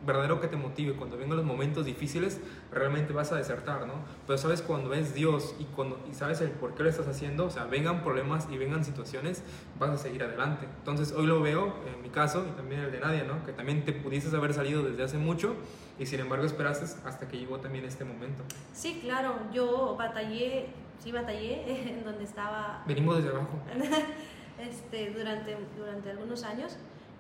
verdadero 0.07 0.41
que 0.41 0.49
te 0.49 0.57
motive, 0.57 0.95
cuando 0.95 1.17
vengan 1.17 1.37
los 1.37 1.47
momentos 1.47 1.85
difíciles, 1.85 2.41
realmente 2.73 3.13
vas 3.13 3.33
a 3.33 3.37
desertar, 3.37 3.87
¿no? 3.87 3.95
Pero 4.27 4.39
sabes 4.39 4.63
cuando 4.63 4.95
es 4.95 5.15
Dios 5.15 5.55
y, 5.59 5.65
cuando, 5.65 6.01
y 6.11 6.15
sabes 6.15 6.41
el 6.41 6.51
por 6.51 6.75
qué 6.75 6.85
lo 6.85 6.89
estás 6.89 7.09
haciendo, 7.09 7.47
o 7.47 7.51
sea, 7.51 7.65
vengan 7.65 8.03
problemas 8.03 8.49
y 8.51 8.57
vengan 8.57 8.85
situaciones, 8.85 9.43
vas 9.79 9.91
a 9.91 9.99
seguir 9.99 10.23
adelante. 10.23 10.67
Entonces 10.79 11.13
hoy 11.13 11.27
lo 11.27 11.43
veo, 11.43 11.75
en 11.93 12.01
mi 12.03 12.09
caso, 12.09 12.47
y 12.49 12.57
también 12.57 12.81
el 12.83 12.93
de 12.93 13.01
Nadia, 13.01 13.25
¿no? 13.25 13.45
Que 13.45 13.53
también 13.53 13.85
te 13.85 13.93
pudieses 13.93 14.33
haber 14.33 14.55
salido 14.55 14.83
desde 14.83 15.03
hace 15.03 15.19
mucho 15.19 15.55
y 15.99 16.07
sin 16.07 16.21
embargo 16.21 16.47
esperaste 16.47 16.87
hasta 17.07 17.29
que 17.29 17.39
llegó 17.39 17.59
también 17.59 17.85
este 17.85 18.05
momento. 18.05 18.45
Sí, 18.73 19.01
claro, 19.03 19.35
yo 19.53 19.97
batallé 19.99 20.71
sí 20.99 21.13
batallé 21.13 21.63
en 21.99 22.05
donde 22.05 22.25
estaba 22.25 22.83
Venimos 22.87 23.17
desde 23.17 23.31
abajo. 23.31 23.59
este, 24.59 25.11
durante, 25.11 25.57
durante 25.77 26.11
algunos 26.11 26.43
años, 26.45 26.77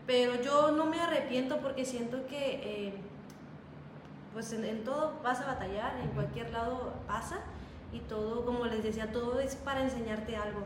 pero 0.06 0.40
yo 0.42 0.70
no 0.72 0.86
me 0.86 1.00
arrepiento 1.00 1.58
porque 1.58 1.84
siento 1.84 2.26
que 2.26 2.60
eh, 2.88 2.94
pues 4.32 4.52
en, 4.52 4.64
en 4.64 4.84
todo 4.84 5.14
vas 5.22 5.40
a 5.40 5.46
batallar, 5.46 5.98
en 6.02 6.10
cualquier 6.10 6.50
lado 6.50 6.92
pasa 7.06 7.40
y 7.92 8.00
todo, 8.00 8.44
como 8.44 8.66
les 8.66 8.82
decía, 8.82 9.10
todo 9.10 9.40
es 9.40 9.56
para 9.56 9.82
enseñarte 9.82 10.36
algo. 10.36 10.60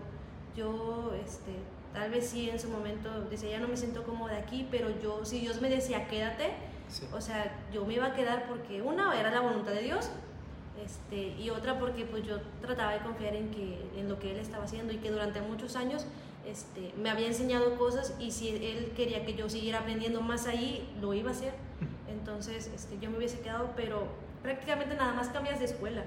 Yo, 0.56 1.12
este, 1.24 1.52
tal 1.94 2.10
vez 2.10 2.28
sí 2.28 2.50
en 2.50 2.58
su 2.58 2.68
momento 2.68 3.08
decía, 3.30 3.50
ya 3.50 3.60
no 3.60 3.68
me 3.68 3.76
siento 3.76 4.02
cómoda 4.02 4.36
aquí, 4.36 4.66
pero 4.70 4.88
yo, 5.00 5.24
si 5.24 5.40
Dios 5.40 5.60
me 5.60 5.68
decía, 5.68 6.06
quédate, 6.08 6.50
Sí. 6.88 7.06
o 7.12 7.20
sea, 7.20 7.56
yo 7.72 7.84
me 7.84 7.94
iba 7.94 8.06
a 8.06 8.14
quedar 8.14 8.48
porque 8.48 8.82
una 8.82 9.16
era 9.20 9.30
la 9.30 9.38
voluntad 9.38 9.70
de 9.70 9.82
Dios 9.82 10.10
este, 10.84 11.36
y 11.40 11.48
otra 11.50 11.78
porque 11.78 12.04
pues 12.04 12.24
yo 12.26 12.40
trataba 12.60 12.94
de 12.94 12.98
confiar 12.98 13.36
en, 13.36 13.52
que, 13.52 13.78
en 13.96 14.08
lo 14.08 14.18
que 14.18 14.32
Él 14.32 14.38
estaba 14.38 14.64
haciendo 14.64 14.92
y 14.92 14.96
que 14.96 15.08
durante 15.12 15.40
muchos 15.40 15.76
años 15.76 16.04
este, 16.46 16.92
me 16.96 17.10
había 17.10 17.26
enseñado 17.26 17.76
cosas 17.76 18.14
y 18.18 18.30
si 18.30 18.48
Él 18.48 18.92
quería 18.96 19.24
que 19.24 19.34
yo 19.34 19.48
siguiera 19.48 19.80
aprendiendo 19.80 20.20
más 20.20 20.46
ahí, 20.46 20.88
lo 21.00 21.14
iba 21.14 21.30
a 21.30 21.32
hacer. 21.32 21.54
Entonces 22.08 22.70
este, 22.74 22.98
yo 22.98 23.10
me 23.10 23.18
hubiese 23.18 23.40
quedado, 23.40 23.70
pero 23.76 24.06
prácticamente 24.42 24.94
nada 24.96 25.12
más 25.12 25.28
cambias 25.28 25.58
de 25.58 25.66
escuela 25.66 26.04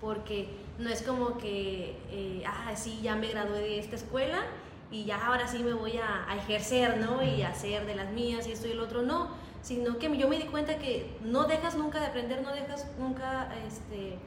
porque 0.00 0.48
no 0.78 0.90
es 0.90 1.02
como 1.02 1.38
que, 1.38 1.96
eh, 2.10 2.44
ah, 2.46 2.72
sí, 2.76 3.00
ya 3.02 3.16
me 3.16 3.28
gradué 3.28 3.60
de 3.60 3.78
esta 3.78 3.96
escuela 3.96 4.42
y 4.90 5.04
ya 5.04 5.26
ahora 5.26 5.48
sí 5.48 5.62
me 5.62 5.72
voy 5.72 5.96
a, 5.96 6.30
a 6.30 6.36
ejercer, 6.36 6.98
¿no? 6.98 7.22
Y 7.22 7.42
a 7.42 7.48
hacer 7.50 7.86
de 7.86 7.94
las 7.94 8.12
mías 8.12 8.46
y 8.46 8.52
esto 8.52 8.68
y 8.68 8.72
el 8.72 8.80
otro, 8.80 9.02
no, 9.02 9.30
sino 9.62 9.98
que 9.98 10.14
yo 10.16 10.28
me 10.28 10.38
di 10.38 10.44
cuenta 10.44 10.78
que 10.78 11.16
no 11.22 11.44
dejas 11.44 11.74
nunca 11.76 12.00
de 12.00 12.06
aprender, 12.06 12.42
no 12.42 12.52
dejas 12.52 12.86
nunca 12.98 13.48
este, 13.66 14.18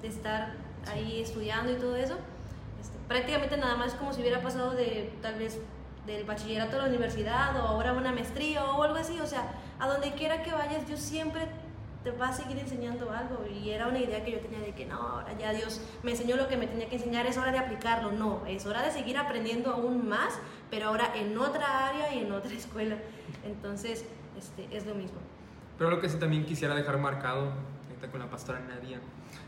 de 0.00 0.08
estar 0.08 0.54
ahí 0.90 1.20
estudiando 1.20 1.72
y 1.72 1.76
todo 1.76 1.96
eso. 1.96 2.16
Prácticamente 3.08 3.56
nada 3.56 3.76
más 3.76 3.94
como 3.94 4.12
si 4.12 4.20
hubiera 4.20 4.40
pasado 4.40 4.72
de 4.72 5.12
tal 5.22 5.36
vez 5.36 5.60
del 6.06 6.24
bachillerato 6.24 6.76
a 6.76 6.82
la 6.82 6.88
universidad 6.88 7.56
o 7.56 7.60
ahora 7.60 7.92
una 7.92 8.12
maestría 8.12 8.64
o 8.64 8.82
algo 8.82 8.96
así, 8.96 9.18
o 9.20 9.26
sea, 9.26 9.52
a 9.78 9.88
donde 9.88 10.12
quiera 10.12 10.42
que 10.42 10.52
vayas, 10.52 10.88
yo 10.88 10.96
siempre 10.96 11.42
te 12.04 12.12
va 12.12 12.28
a 12.28 12.32
seguir 12.32 12.58
enseñando 12.58 13.10
algo. 13.10 13.44
Y 13.46 13.70
era 13.70 13.88
una 13.88 13.98
idea 13.98 14.24
que 14.24 14.30
yo 14.30 14.38
tenía 14.38 14.60
de 14.60 14.72
que 14.72 14.86
no, 14.86 14.96
ahora 14.96 15.36
ya 15.36 15.52
Dios 15.52 15.80
me 16.04 16.12
enseñó 16.12 16.36
lo 16.36 16.46
que 16.48 16.56
me 16.56 16.66
tenía 16.66 16.88
que 16.88 16.96
enseñar, 16.96 17.26
es 17.26 17.36
hora 17.36 17.50
de 17.50 17.58
aplicarlo, 17.58 18.12
no, 18.12 18.46
es 18.46 18.64
hora 18.64 18.82
de 18.82 18.92
seguir 18.92 19.18
aprendiendo 19.18 19.72
aún 19.72 20.08
más, 20.08 20.38
pero 20.70 20.88
ahora 20.88 21.12
en 21.16 21.36
otra 21.36 21.88
área 21.88 22.14
y 22.14 22.20
en 22.20 22.30
otra 22.30 22.52
escuela, 22.52 22.96
entonces 23.44 24.04
este, 24.38 24.68
es 24.70 24.86
lo 24.86 24.94
mismo. 24.94 25.18
Pero 25.78 25.90
lo 25.90 26.00
que 26.00 26.08
sí 26.08 26.18
también 26.18 26.46
quisiera 26.46 26.74
dejar 26.74 26.98
marcado, 26.98 27.52
ahorita 27.96 28.10
con 28.10 28.20
la 28.20 28.30
pastora 28.30 28.60
Nadia, 28.60 29.00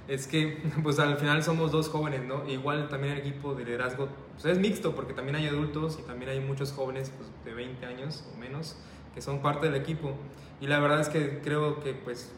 es 0.06 0.26
que 0.26 0.62
pues 0.82 0.98
al 0.98 1.16
final 1.16 1.42
somos 1.42 1.70
dos 1.72 1.88
jóvenes, 1.88 2.24
¿no? 2.24 2.44
E 2.44 2.52
igual 2.52 2.88
también 2.88 3.14
el 3.14 3.18
equipo 3.20 3.54
de 3.54 3.64
liderazgo 3.64 4.08
pues, 4.32 4.44
es 4.46 4.58
mixto 4.58 4.94
porque 4.94 5.12
también 5.12 5.36
hay 5.36 5.46
adultos 5.46 5.98
y 6.00 6.02
también 6.02 6.30
hay 6.30 6.40
muchos 6.40 6.72
jóvenes 6.72 7.12
pues, 7.16 7.30
de 7.44 7.54
20 7.54 7.84
años 7.86 8.24
o 8.34 8.38
menos 8.38 8.76
que 9.14 9.22
son 9.22 9.40
parte 9.40 9.66
del 9.70 9.80
equipo. 9.80 10.14
Y 10.60 10.66
la 10.66 10.80
verdad 10.80 11.00
es 11.00 11.08
que 11.08 11.40
creo 11.40 11.80
que 11.80 11.92
pues 11.92 12.32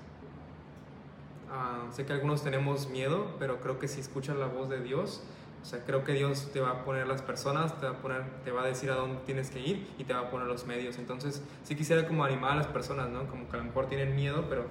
ah, 1.50 1.86
sé 1.90 2.06
que 2.06 2.12
algunos 2.12 2.42
tenemos 2.42 2.88
miedo, 2.88 3.34
pero 3.38 3.60
creo 3.60 3.78
que 3.78 3.88
si 3.88 4.00
escuchas 4.00 4.36
la 4.36 4.46
voz 4.46 4.68
de 4.68 4.80
Dios, 4.80 5.22
o 5.62 5.64
sea, 5.64 5.84
creo 5.84 6.04
que 6.04 6.12
Dios 6.12 6.50
te 6.52 6.60
va 6.60 6.70
a 6.70 6.84
poner 6.84 7.06
las 7.06 7.20
personas, 7.20 7.78
te 7.78 7.86
va 7.86 7.92
a, 7.92 7.96
poner, 7.98 8.24
te 8.44 8.50
va 8.50 8.62
a 8.62 8.66
decir 8.66 8.90
a 8.90 8.94
dónde 8.94 9.20
tienes 9.26 9.50
que 9.50 9.60
ir 9.60 9.86
y 9.98 10.04
te 10.04 10.14
va 10.14 10.20
a 10.20 10.30
poner 10.30 10.46
los 10.46 10.66
medios. 10.66 10.96
Entonces, 10.96 11.42
sí 11.64 11.76
quisiera 11.76 12.06
como 12.06 12.24
animar 12.24 12.52
a 12.52 12.56
las 12.56 12.66
personas, 12.66 13.10
¿no? 13.10 13.26
Como 13.28 13.46
que 13.46 13.56
a 13.56 13.58
lo 13.58 13.64
mejor 13.64 13.86
tienen 13.86 14.16
miedo, 14.16 14.46
pero 14.48 14.64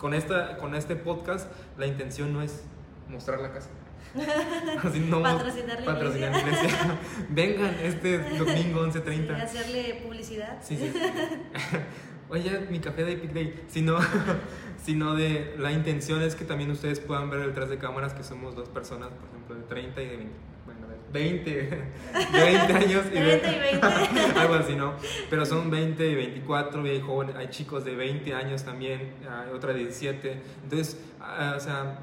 con, 0.00 0.14
esta, 0.14 0.56
con 0.56 0.74
este 0.74 0.96
podcast 0.96 1.48
la 1.76 1.86
intención 1.86 2.32
no 2.32 2.42
es 2.42 2.62
mostrar 3.08 3.40
la 3.40 3.52
casa. 3.52 3.68
Así 4.82 5.00
no, 5.00 5.22
Patrocinar 5.22 5.80
la 5.80 5.86
patrocinar 5.86 6.32
la 6.32 6.38
iglesia. 6.40 6.98
Vengan 7.28 7.74
este 7.80 8.18
domingo 8.38 8.84
11.30. 8.86 9.04
Sí, 9.04 9.32
hacerle 9.40 10.00
publicidad. 10.02 10.58
Sí, 10.62 10.76
sí. 10.76 10.92
Oye, 12.30 12.66
mi 12.70 12.80
café 12.80 13.04
de 13.04 13.12
Epic 13.12 13.32
Day. 13.32 13.64
Sino, 13.68 13.98
sino 14.82 15.14
de 15.14 15.54
la 15.58 15.70
intención 15.70 16.22
es 16.22 16.34
que 16.34 16.44
también 16.44 16.70
ustedes 16.70 16.98
puedan 16.98 17.28
ver 17.28 17.46
detrás 17.46 17.68
de 17.68 17.78
cámaras 17.78 18.14
que 18.14 18.24
somos 18.24 18.56
dos 18.56 18.68
personas, 18.68 19.10
por 19.10 19.28
ejemplo, 19.28 19.54
de 19.56 19.62
30 19.62 20.02
y 20.02 20.06
de 20.06 20.16
20. 20.16 20.49
Bueno, 21.12 21.12
de 21.12 21.20
20, 21.20 21.50
de 21.50 22.44
20 22.44 22.72
años 22.72 23.04
y 23.06 23.14
De 23.14 23.22
20 23.22 23.52
y 23.52 23.58
20. 23.58 23.86
algo 24.38 24.54
así, 24.54 24.74
¿no? 24.74 24.94
Pero 25.28 25.44
son 25.44 25.70
20 25.70 26.08
y 26.08 26.14
24, 26.14 26.86
y 26.86 26.90
hay, 26.90 27.00
jóvenes, 27.00 27.36
hay 27.36 27.48
chicos 27.48 27.84
de 27.84 27.96
20 27.96 28.34
años 28.34 28.64
también, 28.64 29.14
hay 29.28 29.52
otra 29.54 29.72
de 29.72 29.80
17. 29.80 30.42
Entonces, 30.64 31.00
ah, 31.20 31.54
o 31.56 31.60
sea, 31.60 31.98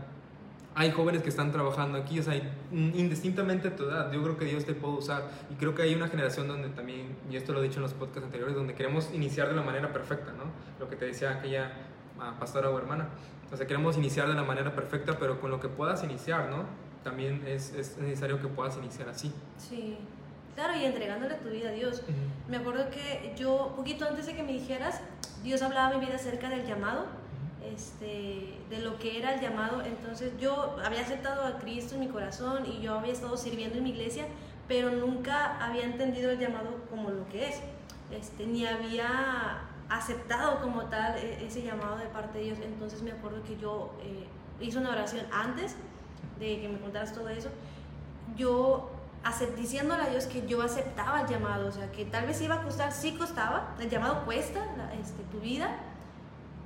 hay 0.75 0.91
jóvenes 0.91 1.23
que 1.23 1.29
están 1.29 1.51
trabajando 1.51 1.97
aquí, 1.97 2.19
o 2.19 2.23
sea, 2.23 2.35
indistintamente 2.71 3.69
a 3.69 3.75
tu 3.75 3.83
edad, 3.83 4.11
yo 4.11 4.21
creo 4.21 4.37
que 4.37 4.45
Dios 4.45 4.65
te 4.65 4.73
puede 4.73 4.95
usar. 4.95 5.23
Y 5.49 5.55
creo 5.55 5.73
que 5.73 5.81
hay 5.81 5.95
una 5.95 6.07
generación 6.07 6.47
donde 6.47 6.69
también, 6.69 7.15
y 7.31 7.35
esto 7.35 7.53
lo 7.53 7.61
he 7.61 7.63
dicho 7.63 7.77
en 7.77 7.83
los 7.83 7.93
podcasts 7.93 8.25
anteriores, 8.25 8.55
donde 8.55 8.73
queremos 8.73 9.09
iniciar 9.13 9.49
de 9.49 9.55
la 9.55 9.63
manera 9.63 9.91
perfecta, 9.91 10.33
¿no? 10.33 10.43
Lo 10.79 10.89
que 10.89 10.95
te 10.95 11.05
decía 11.05 11.31
aquella 11.31 11.71
ah, 12.19 12.35
pastora 12.39 12.69
o 12.69 12.77
hermana. 12.77 13.09
O 13.51 13.55
sea, 13.57 13.65
queremos 13.65 13.97
iniciar 13.97 14.27
de 14.27 14.35
la 14.35 14.43
manera 14.43 14.75
perfecta, 14.75 15.17
pero 15.17 15.39
con 15.39 15.49
lo 15.49 15.59
que 15.59 15.69
puedas 15.69 16.03
iniciar, 16.03 16.49
¿no? 16.49 16.65
También 17.07 17.41
es, 17.47 17.73
es 17.73 17.97
necesario 17.97 18.41
que 18.41 18.49
puedas 18.49 18.75
iniciar 18.75 19.07
así. 19.07 19.31
Sí, 19.57 19.97
claro, 20.55 20.75
y 20.75 20.83
entregándole 20.83 21.35
tu 21.35 21.47
vida 21.47 21.69
a 21.69 21.71
Dios. 21.71 22.03
Me 22.49 22.57
acuerdo 22.57 22.89
que 22.89 23.33
yo, 23.37 23.73
poquito 23.77 24.05
antes 24.05 24.25
de 24.25 24.35
que 24.35 24.43
me 24.43 24.51
dijeras, 24.51 24.99
Dios 25.41 25.61
hablaba 25.61 25.87
a 25.95 25.97
mi 25.97 26.05
vida 26.05 26.15
acerca 26.17 26.49
del 26.49 26.65
llamado, 26.65 27.05
este, 27.73 28.57
de 28.69 28.79
lo 28.79 28.99
que 28.99 29.19
era 29.19 29.35
el 29.35 29.39
llamado. 29.39 29.81
Entonces 29.83 30.33
yo 30.37 30.75
había 30.83 30.99
aceptado 30.99 31.45
a 31.45 31.59
Cristo 31.59 31.95
en 31.95 32.01
mi 32.01 32.07
corazón 32.09 32.65
y 32.65 32.81
yo 32.81 32.95
había 32.99 33.13
estado 33.13 33.37
sirviendo 33.37 33.77
en 33.77 33.85
mi 33.85 33.91
iglesia, 33.91 34.25
pero 34.67 34.91
nunca 34.91 35.65
había 35.65 35.85
entendido 35.85 36.31
el 36.31 36.39
llamado 36.39 36.81
como 36.89 37.09
lo 37.09 37.25
que 37.29 37.47
es. 37.47 37.61
Este, 38.11 38.45
ni 38.45 38.65
había 38.65 39.61
aceptado 39.87 40.59
como 40.61 40.87
tal 40.87 41.17
e- 41.17 41.45
ese 41.45 41.61
llamado 41.63 41.97
de 41.99 42.07
parte 42.07 42.39
de 42.39 42.43
Dios. 42.45 42.59
Entonces 42.61 43.01
me 43.01 43.13
acuerdo 43.13 43.41
que 43.43 43.57
yo 43.57 43.93
eh, 44.01 44.27
hice 44.59 44.77
una 44.77 44.89
oración 44.89 45.25
antes 45.31 45.77
de 46.39 46.61
que 46.61 46.69
me 46.69 46.79
contaras 46.79 47.13
todo 47.13 47.29
eso. 47.29 47.49
Yo 48.35 48.89
acep- 49.23 49.55
diciéndole 49.55 50.03
a 50.03 50.09
Dios 50.09 50.25
que 50.25 50.45
yo 50.47 50.61
aceptaba 50.61 51.21
el 51.21 51.27
llamado, 51.27 51.67
o 51.67 51.71
sea, 51.71 51.91
que 51.91 52.05
tal 52.05 52.25
vez 52.27 52.41
iba 52.41 52.55
a 52.55 52.63
costar, 52.63 52.91
sí 52.91 53.13
costaba, 53.17 53.75
el 53.79 53.89
llamado 53.89 54.25
cuesta 54.25 54.65
la- 54.77 54.93
este, 54.95 55.23
tu 55.31 55.39
vida, 55.39 55.69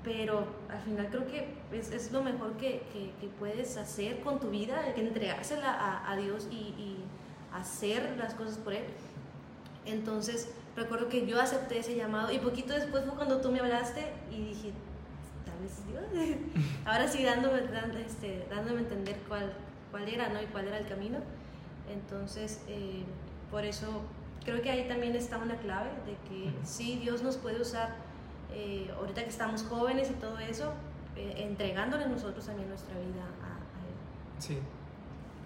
pero 0.03 0.45
al 0.69 0.79
final 0.81 1.07
creo 1.10 1.27
que 1.27 1.55
es, 1.71 2.12
lo 2.12 2.23
mejor 2.23 2.53
que, 2.53 2.84
que- 2.91 3.13
que 3.21 3.27
puedes 3.39 3.77
hacer 3.77 4.21
con 4.21 4.39
tu 4.39 4.49
vida, 4.49 4.93
que 4.95 5.01
entregársela 5.01 5.71
a, 5.71 6.12
a 6.12 6.15
Dios 6.15 6.47
y, 6.51 6.55
y 6.55 7.03
hacer 7.53 8.15
las 8.17 8.34
cosas 8.34 8.57
por 8.57 8.73
Él. 8.73 8.86
Entonces, 9.86 10.49
recuerdo 10.75 11.07
que 11.10 11.25
yo 11.25 11.39
acepté 11.39 11.79
ese 11.79 11.95
llamado 11.95 12.31
y 12.31 12.39
poquito 12.39 12.73
después 12.73 13.03
fue 13.05 13.13
cuando 13.15 13.41
tú 13.41 13.51
me 13.51 13.60
hablaste 13.60 14.12
y 14.31 14.43
dije, 14.45 14.71
tal 15.45 15.60
vez 15.60 15.71
es 15.71 15.88
Dios. 15.88 16.38
Ahora 16.86 17.08
sí, 17.08 17.23
dándome, 17.23 17.62
este, 18.06 18.45
dándome 18.49 18.80
a 18.80 18.84
entender 18.84 19.17
cuál, 19.27 19.54
cuál 19.91 20.08
era, 20.08 20.30
¿no? 20.30 20.41
Y 20.41 20.45
cuál 20.45 20.67
era 20.67 20.77
el 20.77 20.88
camino. 20.88 21.19
Entonces, 21.91 22.63
eh, 22.67 23.04
por 23.49 23.65
eso 23.65 24.01
creo 24.45 24.62
que 24.62 24.71
ahí 24.71 24.88
también 24.88 25.15
está 25.15 25.38
una 25.38 25.58
clave 25.58 25.89
de 26.06 26.13
que 26.30 26.51
sí, 26.63 26.99
Dios 27.01 27.21
nos 27.21 27.38
puede 27.38 27.62
usar 27.62 27.95
eh, 28.54 28.91
ahorita 28.97 29.23
que 29.23 29.30
estamos 29.30 29.63
jóvenes 29.63 30.10
y 30.10 30.13
todo 30.13 30.39
eso, 30.39 30.73
eh, 31.15 31.36
entregándole 31.38 32.08
nosotros 32.08 32.45
también 32.45 32.69
nuestra 32.69 32.95
vida 32.95 33.23
a, 33.41 33.56
a 33.56 33.88
Él. 33.88 33.95
Sí. 34.39 34.58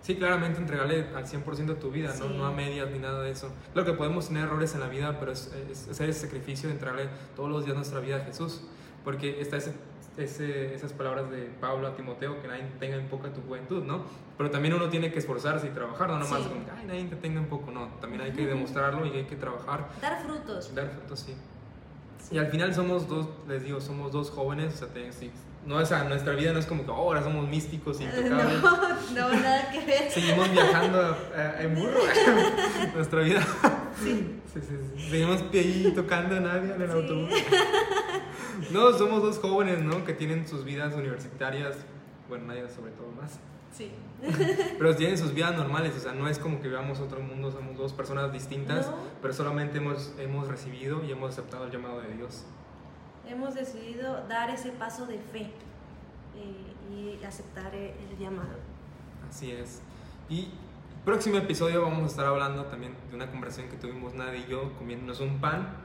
Sí, 0.02 0.16
claramente 0.18 0.60
entregarle 0.60 1.08
al 1.16 1.26
100% 1.26 1.80
tu 1.80 1.90
vida, 1.90 2.10
¿no? 2.20 2.28
Sí. 2.28 2.34
no 2.38 2.46
a 2.46 2.52
medias 2.52 2.92
ni 2.92 3.00
nada 3.00 3.24
de 3.24 3.32
eso. 3.32 3.52
Claro 3.74 3.92
que 3.92 3.98
podemos 3.98 4.28
tener 4.28 4.44
errores 4.44 4.76
en 4.76 4.82
la 4.82 4.88
vida, 4.88 5.18
pero 5.20 5.32
es, 5.32 5.52
es 5.72 5.90
hacer 5.90 6.10
ese 6.10 6.28
sacrificio 6.28 6.70
de 6.70 6.76
entregarle 6.76 7.10
todos 7.36 7.50
los 7.50 7.66
días 7.66 7.76
nuestra 7.76 8.00
vida 8.00 8.18
a 8.18 8.20
Jesús. 8.20 8.62
Porque 9.06 9.40
está 9.40 9.56
ese, 9.58 9.72
ese- 10.18 10.74
esas 10.76 10.92
palabras 10.92 11.30
de 11.32 11.50
Pablo 11.62 11.88
a 11.88 11.96
Timoteo, 11.96 12.42
que 12.42 12.48
nadie 12.50 12.64
tenga 12.80 12.96
en 12.98 13.08
poca 13.08 13.32
tu 13.32 13.42
juventud, 13.42 13.84
¿no? 13.84 14.04
Pero 14.38 14.52
también 14.52 14.74
uno 14.74 14.90
tiene 14.90 15.12
que 15.14 15.20
esforzarse 15.20 15.68
y 15.68 15.70
trabajar, 15.70 16.10
no 16.10 16.20
nomás 16.20 16.42
Sí. 16.42 16.50
como, 16.50 16.66
ay, 16.78 16.86
nadie 16.86 17.06
te 17.06 17.16
tenga 17.16 17.40
en 17.40 17.46
poco, 17.48 17.72
no. 17.72 17.88
También 18.02 18.22
hay 18.24 18.32
que 18.32 18.46
demostrarlo 18.46 19.06
y 19.06 19.12
hay 19.12 19.24
que 19.26 19.36
trabajar. 19.38 19.88
Dar 20.02 20.22
frutos. 20.24 20.74
Dar 20.76 20.90
frutos, 20.90 21.20
sí. 21.22 21.36
Y 22.32 22.38
al 22.40 22.48
final 22.48 22.74
somos 22.74 23.08
dos, 23.08 23.28
les 23.48 23.64
digo, 23.64 23.80
somos 23.80 24.12
dos 24.12 24.32
jóvenes, 24.32 24.74
o 24.82 24.88
sea, 24.92 25.12
sí, 25.12 25.32
no, 25.68 25.76
o 25.78 25.86
sea, 25.86 26.04
nuestra 26.06 26.34
vida 26.34 26.54
no 26.54 26.60
es 26.60 26.66
como 26.66 26.84
que 26.86 26.92
"Oh, 26.92 26.96
ahora 26.96 27.22
somos 27.24 27.48
místicos, 27.48 28.00
No, 28.02 28.06
intocables. 28.06 28.62
no, 29.14 29.30
nada 29.30 29.72
que 29.72 29.86
ver. 29.86 30.10
Seguimos 30.12 30.52
viajando 30.52 31.00
a- 31.36 31.62
en 31.62 31.76
burro. 31.76 32.00
Nuestra 32.96 33.22
vida. 33.22 33.42
Sí. 34.04 34.40
Sí, 34.54 34.60
sí, 34.62 34.76
sí. 34.98 35.10
Seguimos 35.10 35.44
ahí 35.54 35.92
tocando 35.96 36.38
a 36.38 36.40
nadie 36.40 36.74
en 36.74 36.82
el 36.82 36.92
autobús. 36.92 37.30
No, 38.72 38.94
somos 38.94 39.22
dos 39.22 39.40
jóvenes, 39.40 39.82
¿no? 39.82 40.04
Que 40.06 40.14
tienen 40.14 40.48
sus 40.48 40.64
vidas 40.64 40.94
universitarias. 40.96 41.76
Bueno, 42.30 42.48
nadie 42.48 42.68
sobre 42.70 42.92
todo 42.92 43.12
más. 43.12 43.40
Sí. 43.72 43.92
Pero 44.78 44.96
tienen 44.96 45.18
sus 45.18 45.34
vidas 45.34 45.56
normales. 45.56 45.96
O 45.96 46.00
sea, 46.00 46.14
no 46.14 46.28
es 46.28 46.40
como 46.40 46.62
que 46.62 46.68
veamos 46.68 47.00
otro 47.00 47.20
mundo. 47.22 47.52
Somos 47.52 47.78
dos 47.78 47.94
personas 47.94 48.32
distintas. 48.32 48.88
No. 48.88 48.98
Pero 49.22 49.34
solamente 49.34 49.78
hemos, 49.78 50.14
hemos 50.20 50.48
recibido 50.48 51.04
y 51.04 51.12
hemos 51.12 51.32
aceptado 51.32 51.66
el 51.66 51.72
llamado 51.72 52.02
de 52.02 52.14
Dios. 52.16 52.46
Hemos 53.28 53.56
decidido 53.56 54.26
dar 54.28 54.50
ese 54.50 54.72
paso 54.72 55.08
de 55.08 55.18
fe 55.18 55.52
eh, 56.36 57.20
y 57.20 57.24
aceptar 57.26 57.74
el, 57.74 57.94
llamado. 58.20 58.58
Así 59.28 59.52
es. 59.52 59.82
Y 60.30 60.50
próximo 61.04 61.38
episodio 61.38 61.82
vamos 61.82 62.04
a 62.04 62.06
estar 62.06 62.26
hablando 62.26 62.66
también 62.66 62.96
de 63.10 63.16
una 63.16 63.30
conversación 63.30 63.70
que 63.70 63.78
tuvimos 63.78 64.14
Nadia 64.14 64.40
y 64.40 64.50
yo 64.50 64.74
comiéndonos 64.78 65.20
un 65.20 65.40
pan 65.40 65.85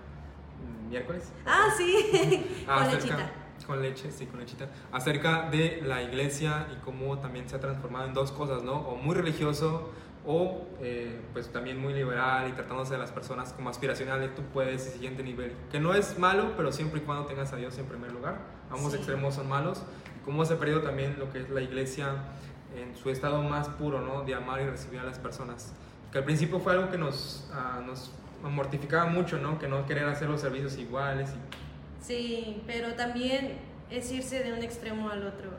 miércoles. 0.90 1.32
Ah, 1.46 1.68
sí, 1.76 2.46
con 2.66 2.74
Acerca- 2.74 2.94
lechita. 2.96 3.30
Con 3.66 3.82
leche, 3.82 4.10
sí, 4.10 4.26
con 4.26 4.40
lechita. 4.40 4.68
Acerca 4.90 5.48
de 5.50 5.80
la 5.86 6.02
iglesia 6.02 6.66
y 6.74 6.76
cómo 6.84 7.18
también 7.18 7.48
se 7.48 7.56
ha 7.56 7.60
transformado 7.60 8.06
en 8.06 8.14
dos 8.14 8.32
cosas, 8.32 8.62
¿no? 8.62 8.72
O 8.74 8.96
muy 8.96 9.14
religioso 9.14 9.90
o 10.26 10.66
eh, 10.80 11.20
pues 11.32 11.50
también 11.52 11.78
muy 11.80 11.94
liberal 11.94 12.48
y 12.48 12.52
tratándose 12.52 12.92
de 12.94 12.98
las 12.98 13.12
personas 13.12 13.52
como 13.52 13.70
aspiracionales, 13.70 14.34
tú 14.34 14.42
puedes 14.52 14.86
el 14.86 14.92
siguiente 14.94 15.22
nivel. 15.22 15.54
Que 15.70 15.78
no 15.78 15.94
es 15.94 16.18
malo, 16.18 16.54
pero 16.56 16.72
siempre 16.72 17.00
y 17.00 17.04
cuando 17.04 17.26
tengas 17.26 17.52
a 17.52 17.56
Dios 17.56 17.78
en 17.78 17.86
primer 17.86 18.10
lugar. 18.12 18.38
Ambos 18.70 18.92
Sí. 18.92 18.98
extremos 18.98 19.34
son 19.34 19.48
malos. 19.48 19.82
Y 20.20 20.24
cómo 20.24 20.44
se 20.44 20.54
ha 20.54 20.58
perdido 20.58 20.80
también 20.82 21.16
lo 21.18 21.30
que 21.32 21.40
es 21.40 21.50
la 21.50 21.60
iglesia 21.60 22.14
en 22.76 22.96
su 22.96 23.08
estado 23.10 23.42
más 23.42 23.68
puro, 23.68 24.00
¿no? 24.00 24.22
De 24.24 24.34
amar 24.34 24.60
y 24.62 24.64
recibir 24.66 25.00
a 25.00 25.04
las 25.04 25.18
personas. 25.18 25.72
Que 26.12 26.18
al 26.18 26.24
principio 26.24 26.58
fue 26.60 26.72
algo 26.72 26.90
que 26.90 26.98
nos, 26.98 27.48
ah, 27.54 27.80
nos 27.86 28.12
mortificaba 28.42 29.06
mucho, 29.06 29.38
¿no? 29.38 29.58
Que 29.58 29.68
no 29.68 29.86
querer 29.86 30.08
hacer 30.08 30.28
los 30.28 30.40
servicios 30.40 30.78
iguales 30.78 31.30
y 31.30 31.60
Sí, 32.00 32.62
pero 32.66 32.94
también 32.94 33.58
es 33.90 34.10
irse 34.10 34.42
de 34.42 34.52
un 34.52 34.62
extremo 34.62 35.10
al 35.10 35.26
otro. 35.26 35.50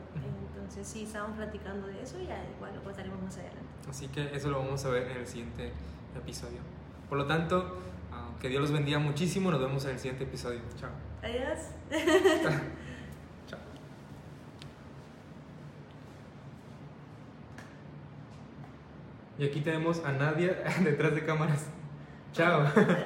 Entonces, 0.54 0.86
sí, 0.86 1.04
estábamos 1.04 1.36
platicando 1.36 1.86
de 1.86 2.02
eso 2.02 2.20
y 2.20 2.26
ya 2.26 2.42
igual 2.56 2.74
lo 2.74 2.82
contaremos 2.82 3.22
más 3.22 3.34
adelante. 3.36 3.60
Así 3.88 4.08
que 4.08 4.34
eso 4.34 4.50
lo 4.50 4.58
vamos 4.58 4.84
a 4.84 4.88
ver 4.88 5.10
en 5.10 5.18
el 5.18 5.26
siguiente 5.26 5.72
episodio. 6.16 6.58
Por 7.08 7.18
lo 7.18 7.26
tanto, 7.26 7.78
ah, 8.10 8.30
que 8.40 8.48
Dios 8.48 8.60
los 8.60 8.72
bendiga 8.72 8.98
muchísimo. 8.98 9.50
Nos 9.50 9.60
vemos 9.60 9.84
en 9.84 9.92
el 9.92 9.98
siguiente 9.98 10.24
episodio. 10.24 10.60
Chao. 10.80 10.90
Adiós. 11.22 11.58
Chao. 13.46 13.58
Y 19.38 19.44
aquí 19.46 19.60
tenemos 19.60 20.04
a 20.04 20.12
Nadia 20.12 20.62
detrás 20.82 21.14
de 21.14 21.24
cámaras. 21.24 21.66
Chao. 22.32 22.72